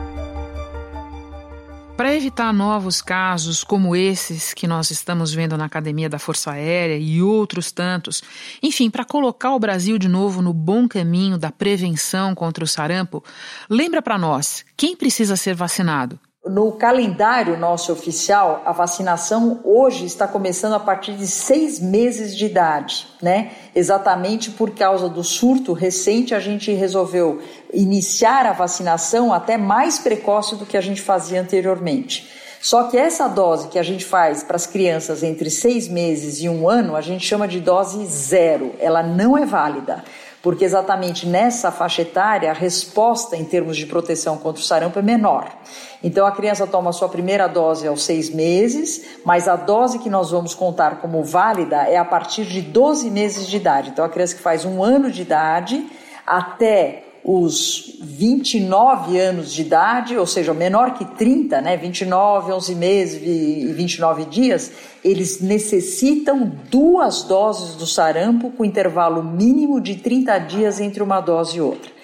Para 1.97 2.13
evitar 2.13 2.51
novos 2.51 3.01
casos 3.01 3.63
como 3.63 3.95
esses 3.95 4.53
que 4.53 4.67
nós 4.67 4.91
estamos 4.91 5.33
vendo 5.33 5.57
na 5.57 5.63
Academia 5.63 6.09
da 6.09 6.19
Força 6.19 6.51
Aérea 6.51 6.97
e 6.97 7.21
outros 7.21 7.71
tantos, 7.71 8.21
enfim, 8.61 8.89
para 8.89 9.05
colocar 9.05 9.55
o 9.55 9.59
Brasil 9.59 9.97
de 9.97 10.09
novo 10.09 10.41
no 10.41 10.53
bom 10.53 10.89
caminho 10.89 11.37
da 11.37 11.53
prevenção 11.53 12.35
contra 12.35 12.65
o 12.65 12.67
sarampo, 12.67 13.23
lembra 13.69 14.01
para 14.01 14.17
nós 14.17 14.65
quem 14.75 14.93
precisa 14.93 15.37
ser 15.37 15.55
vacinado? 15.55 16.19
No 16.47 16.73
calendário 16.73 17.57
nosso 17.57 17.91
oficial, 17.91 18.61
a 18.65 18.71
vacinação 18.71 19.59
hoje 19.63 20.05
está 20.05 20.27
começando 20.27 20.73
a 20.73 20.79
partir 20.79 21.13
de 21.13 21.25
seis 21.25 21.79
meses 21.79 22.37
de 22.37 22.45
idade, 22.45 23.07
né? 23.19 23.49
Exatamente 23.73 24.51
por 24.51 24.69
causa 24.69 25.09
do 25.09 25.23
surto 25.23 25.73
recente, 25.73 26.35
a 26.35 26.39
gente 26.39 26.71
resolveu 26.71 27.41
iniciar 27.73 28.45
a 28.45 28.53
vacinação 28.53 29.33
até 29.33 29.57
mais 29.57 29.97
precoce 29.97 30.55
do 30.55 30.67
que 30.67 30.77
a 30.77 30.81
gente 30.81 31.01
fazia 31.01 31.41
anteriormente. 31.41 32.29
Só 32.61 32.83
que 32.83 32.97
essa 32.97 33.27
dose 33.27 33.67
que 33.67 33.79
a 33.79 33.83
gente 33.83 34.05
faz 34.05 34.43
para 34.43 34.55
as 34.55 34.67
crianças 34.67 35.23
entre 35.23 35.49
seis 35.49 35.87
meses 35.87 36.41
e 36.41 36.47
um 36.47 36.69
ano, 36.69 36.95
a 36.95 37.01
gente 37.01 37.25
chama 37.25 37.47
de 37.47 37.59
dose 37.59 38.05
zero. 38.05 38.73
Ela 38.79 39.01
não 39.01 39.35
é 39.35 39.45
válida 39.47 40.03
porque 40.45 40.63
exatamente 40.63 41.25
nessa 41.25 41.71
faixa 41.71 42.03
etária 42.03 42.51
a 42.51 42.53
resposta 42.53 43.35
em 43.35 43.43
termos 43.43 43.75
de 43.75 43.87
proteção 43.87 44.37
contra 44.37 44.61
o 44.61 44.63
sarampo 44.63 44.99
é 44.99 45.01
menor. 45.01 45.49
Então 46.03 46.23
a 46.23 46.31
criança 46.31 46.67
toma 46.67 46.93
sua 46.93 47.09
primeira 47.09 47.47
dose 47.47 47.87
aos 47.87 48.03
seis 48.03 48.29
meses, 48.29 49.17
mas 49.25 49.47
a 49.47 49.55
dose 49.55 49.97
que 49.97 50.07
nós 50.07 50.29
vamos 50.29 50.53
contar 50.53 51.01
como 51.01 51.23
válida 51.23 51.77
é 51.89 51.97
a 51.97 52.05
partir 52.05 52.45
de 52.45 52.61
12 52.61 53.09
meses 53.09 53.47
de 53.47 53.57
idade. 53.57 53.89
Então 53.89 54.05
a 54.05 54.09
criança 54.09 54.35
que 54.35 54.41
faz 54.43 54.65
um 54.65 54.83
ano 54.83 55.09
de 55.09 55.23
idade 55.23 55.83
até 56.27 57.04
os 57.27 57.97
29 58.01 59.19
anos 59.19 59.51
de 59.51 59.63
idade, 59.63 60.15
ou 60.15 60.27
seja, 60.27 60.53
menor 60.53 60.93
que 60.93 61.03
30, 61.03 61.59
né, 61.59 61.75
29, 61.75 62.51
11 62.51 62.75
meses 62.75 63.21
e 63.23 63.73
29 63.73 64.25
dias, 64.25 64.71
eles 65.03 65.41
necessitam 65.41 66.51
duas 66.69 67.23
doses 67.23 67.75
do 67.75 67.87
sarampo 67.87 68.51
com 68.51 68.63
intervalo 68.63 69.23
mínimo 69.23 69.81
de 69.81 69.95
30 69.95 70.37
dias 70.37 70.79
entre 70.79 71.01
uma 71.01 71.19
dose 71.19 71.57
e 71.57 71.61
outra. 71.61 71.95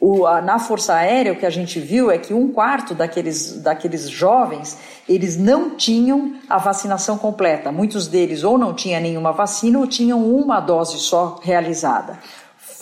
O, 0.00 0.26
a, 0.26 0.42
na 0.42 0.58
Força 0.58 0.94
Aérea, 0.94 1.32
o 1.32 1.36
que 1.36 1.46
a 1.46 1.50
gente 1.50 1.78
viu 1.78 2.10
é 2.10 2.18
que 2.18 2.34
um 2.34 2.48
quarto 2.48 2.96
daqueles, 2.96 3.62
daqueles 3.62 4.10
jovens, 4.10 4.76
eles 5.08 5.36
não 5.36 5.76
tinham 5.76 6.34
a 6.50 6.58
vacinação 6.58 7.16
completa. 7.16 7.70
Muitos 7.70 8.08
deles 8.08 8.42
ou 8.42 8.58
não 8.58 8.74
tinham 8.74 9.00
nenhuma 9.00 9.30
vacina 9.30 9.78
ou 9.78 9.86
tinham 9.86 10.28
uma 10.28 10.58
dose 10.58 10.98
só 10.98 11.38
realizada. 11.42 12.18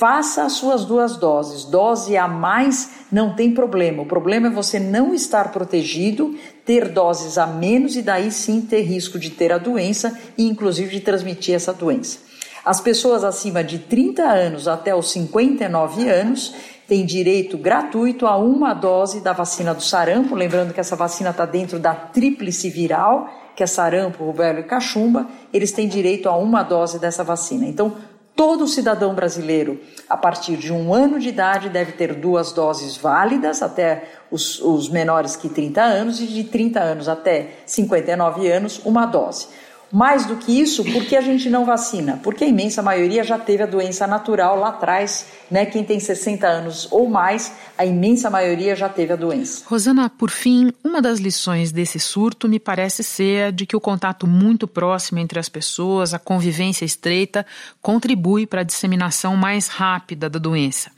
Faça 0.03 0.43
as 0.43 0.55
suas 0.55 0.85
duas 0.85 1.17
doses. 1.17 1.63
Dose 1.63 2.17
a 2.17 2.27
mais 2.27 2.91
não 3.13 3.37
tem 3.37 3.55
problema. 3.55 4.03
O 4.03 4.07
problema 4.07 4.49
é 4.49 4.51
você 4.51 4.81
não 4.81 5.15
estar 5.15 5.53
protegido, 5.53 6.37
ter 6.65 6.89
doses 6.89 7.39
a 7.39 7.47
menos 7.47 7.95
e 7.95 8.03
daí 8.03 8.33
sim 8.33 8.63
ter 8.63 8.81
risco 8.81 9.17
de 9.17 9.31
ter 9.31 9.53
a 9.53 9.59
doença 9.59 10.19
e 10.37 10.49
inclusive 10.49 10.91
de 10.91 11.03
transmitir 11.03 11.55
essa 11.55 11.73
doença. 11.73 12.19
As 12.65 12.81
pessoas 12.81 13.23
acima 13.23 13.63
de 13.63 13.79
30 13.79 14.25
anos 14.25 14.67
até 14.67 14.93
os 14.93 15.09
59 15.13 16.09
anos 16.09 16.53
têm 16.89 17.07
direito 17.07 17.57
gratuito 17.57 18.27
a 18.27 18.37
uma 18.37 18.75
dose 18.75 19.21
da 19.21 19.33
vacina 19.33 19.73
do 19.73 19.83
sarampo. 19.83 20.35
Lembrando 20.35 20.75
que 20.75 20.81
essa 20.81 20.97
vacina 20.97 21.31
está 21.31 21.47
dentro 21.47 21.79
da 21.79 21.95
tríplice 21.95 22.69
viral, 22.69 23.29
que 23.55 23.63
é 23.63 23.67
sarampo, 23.69 24.25
rubéola 24.25 24.59
e 24.59 24.65
cachumba. 24.65 25.29
Eles 25.53 25.71
têm 25.71 25.87
direito 25.87 26.29
a 26.29 26.37
uma 26.37 26.65
dose 26.65 26.99
dessa 26.99 27.23
vacina. 27.23 27.67
Então, 27.67 27.95
Todo 28.35 28.67
cidadão 28.67 29.15
brasileiro, 29.15 29.79
a 30.09 30.17
partir 30.17 30.57
de 30.57 30.73
um 30.73 30.95
ano 30.95 31.19
de 31.19 31.29
idade, 31.29 31.69
deve 31.69 31.93
ter 31.93 32.15
duas 32.15 32.53
doses 32.53 32.97
válidas, 32.97 33.63
até 33.63 34.05
os, 34.31 34.59
os 34.61 34.89
menores 34.89 35.37
que 35.37 35.49
30 35.49 35.83
anos, 35.83 36.21
e 36.21 36.27
de 36.27 36.45
30 36.45 36.81
anos 36.81 37.09
até 37.09 37.59
59 37.67 38.51
anos, 38.51 38.81
uma 38.85 39.05
dose. 39.05 39.49
Mais 39.93 40.25
do 40.25 40.37
que 40.37 40.59
isso, 40.59 40.83
por 40.85 41.05
que 41.05 41.15
a 41.15 41.21
gente 41.21 41.51
não 41.51 41.67
vacina? 41.67 42.19
Porque 42.23 42.45
a 42.45 42.47
imensa 42.47 42.81
maioria 42.81 43.23
já 43.23 43.39
teve 43.39 43.63
a 43.63 43.67
doença 43.67 44.07
natural 44.07 44.59
lá 44.59 44.69
atrás, 44.69 45.27
né? 45.51 45.67
Quem 45.67 45.85
tem 45.85 46.01
60 46.01 46.47
anos 46.47 46.89
ou 46.91 47.11
mais, 47.11 47.53
a 47.77 47.85
imensa 47.85 48.31
maioria 48.31 48.75
já 48.75 48.89
teve 48.89 49.13
a 49.13 49.17
doença. 49.17 49.65
Rosana, 49.67 50.09
por 50.09 50.31
fim, 50.31 50.73
uma 50.83 51.03
das 51.03 51.19
lições 51.19 51.73
desse 51.73 52.01
surto 52.01 52.49
me 52.49 52.59
parece 52.59 53.03
ser 53.03 53.49
a 53.49 53.51
de 53.51 53.67
que 53.67 53.77
o 53.77 53.81
contato 53.81 54.27
muito 54.27 54.67
próximo 54.67 55.19
entre 55.19 55.39
as 55.39 55.51
pessoas, 55.51 56.15
a 56.15 56.19
convivência 56.19 56.87
estreita, 56.87 57.45
contribui 57.83 58.47
para 58.47 58.63
a 58.63 58.65
disseminação 58.65 59.37
mais 59.37 59.69
rápida 59.69 60.31
da 60.31 60.39
doença. 60.39 60.91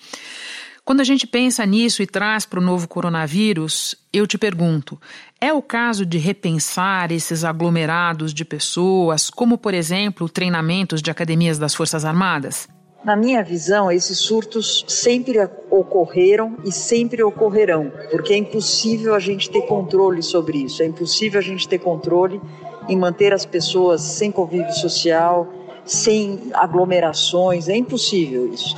Quando 0.85 1.01
a 1.01 1.05
gente 1.05 1.27
pensa 1.27 1.65
nisso 1.65 2.03
e 2.03 2.07
traz 2.07 2.45
para 2.45 2.61
o 2.61 2.63
novo 2.63 2.87
coronavírus, 2.87 3.97
eu 4.13 4.27
te 4.27 4.37
pergunto: 4.37 5.01
é 5.41 5.51
o 5.51 5.63
caso 5.63 6.05
de 6.05 6.19
repensar 6.19 7.11
esses 7.11 7.43
aglomerados 7.43 8.35
de 8.35 8.45
pessoas, 8.45 9.31
como, 9.31 9.57
por 9.57 9.73
exemplo, 9.73 10.29
treinamentos 10.29 11.01
de 11.01 11.11
academias 11.11 11.59
das 11.59 11.75
Forças 11.75 12.05
Armadas? 12.05 12.69
Na 13.03 13.17
minha 13.17 13.43
visão, 13.43 13.91
esses 13.91 14.19
surtos 14.19 14.85
sempre 14.87 15.39
ocorreram 15.71 16.59
e 16.65 16.73
sempre 16.73 17.23
ocorrerão, 17.23 17.91
porque 18.11 18.35
é 18.35 18.37
impossível 18.37 19.15
a 19.15 19.19
gente 19.19 19.51
ter 19.51 19.63
controle 19.63 20.23
sobre 20.23 20.59
isso, 20.59 20.83
é 20.83 20.87
impossível 20.87 21.39
a 21.39 21.43
gente 21.43 21.67
ter 21.67 21.79
controle 21.79 22.41
em 22.89 22.97
manter 22.97 23.33
as 23.33 23.47
pessoas 23.47 24.03
sem 24.03 24.31
convívio 24.31 24.73
social, 24.75 25.51
sem 25.85 26.51
aglomerações, 26.53 27.69
é 27.69 27.77
impossível 27.77 28.53
isso. 28.53 28.75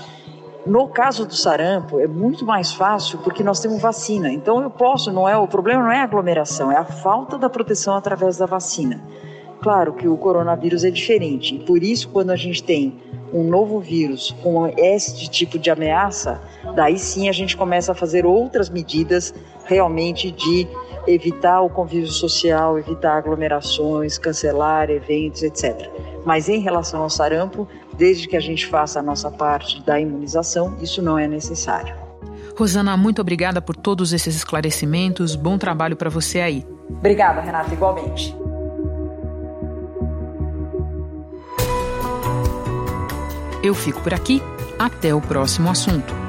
No 0.67 0.89
caso 0.89 1.25
do 1.25 1.35
sarampo, 1.35 2.01
é 2.01 2.09
muito 2.09 2.45
mais 2.45 2.73
fácil 2.73 3.21
porque 3.21 3.45
nós 3.45 3.61
temos 3.61 3.81
vacina. 3.81 4.33
Então 4.33 4.61
eu 4.61 4.69
posso, 4.69 5.13
não 5.13 5.29
é 5.29 5.37
o 5.37 5.47
problema 5.47 5.85
não 5.85 5.93
é 5.93 6.01
a 6.01 6.03
aglomeração, 6.03 6.73
é 6.73 6.77
a 6.77 6.85
falta 6.85 7.39
da 7.39 7.49
proteção 7.49 7.95
através 7.95 8.37
da 8.39 8.47
vacina. 8.47 9.01
Claro 9.63 9.93
que 9.93 10.09
o 10.09 10.17
coronavírus 10.17 10.83
é 10.83 10.91
diferente 10.91 11.55
e 11.55 11.59
por 11.61 11.85
isso 11.85 12.09
quando 12.09 12.31
a 12.31 12.37
gente 12.37 12.65
tem 12.65 13.01
um 13.33 13.45
novo 13.45 13.79
vírus 13.79 14.35
com 14.43 14.67
este 14.77 15.31
tipo 15.31 15.57
de 15.57 15.71
ameaça, 15.71 16.41
daí 16.75 16.99
sim 16.99 17.29
a 17.29 17.33
gente 17.33 17.57
começa 17.57 17.93
a 17.93 17.95
fazer 17.95 18.27
outras 18.27 18.69
medidas 18.69 19.33
realmente 19.65 20.33
de 20.33 20.67
evitar 21.07 21.61
o 21.61 21.71
convívio 21.71 22.11
social, 22.11 22.77
evitar 22.77 23.17
aglomerações, 23.17 24.19
cancelar 24.19 24.91
eventos, 24.91 25.43
etc. 25.45 25.89
Mas 26.25 26.49
em 26.49 26.59
relação 26.59 27.03
ao 27.03 27.11
sarampo, 27.11 27.69
desde 27.97 28.29
que 28.29 28.37
a 28.37 28.41
gente 28.41 28.67
faça 28.67 29.01
a 29.01 29.03
nossa 29.03 29.31
parte 29.31 29.83
da 29.83 29.99
imunização, 29.99 30.77
isso 30.81 31.01
não 31.03 31.19
é 31.19 31.27
necessário. 31.27 31.95
Rosana, 32.57 32.97
muito 32.97 33.21
obrigada 33.21 33.61
por 33.61 33.77
todos 33.77 34.13
esses 34.13 34.35
esclarecimentos. 34.35 35.37
Bom 35.37 35.59
trabalho 35.59 35.97
para 35.97 36.09
você 36.09 36.41
aí. 36.41 36.67
Obrigada, 36.89 37.41
Renata, 37.41 37.73
igualmente. 37.73 38.35
Eu 43.63 43.75
fico 43.75 44.01
por 44.01 44.15
aqui. 44.15 44.43
Até 44.79 45.15
o 45.15 45.21
próximo 45.21 45.71
assunto. 45.71 46.26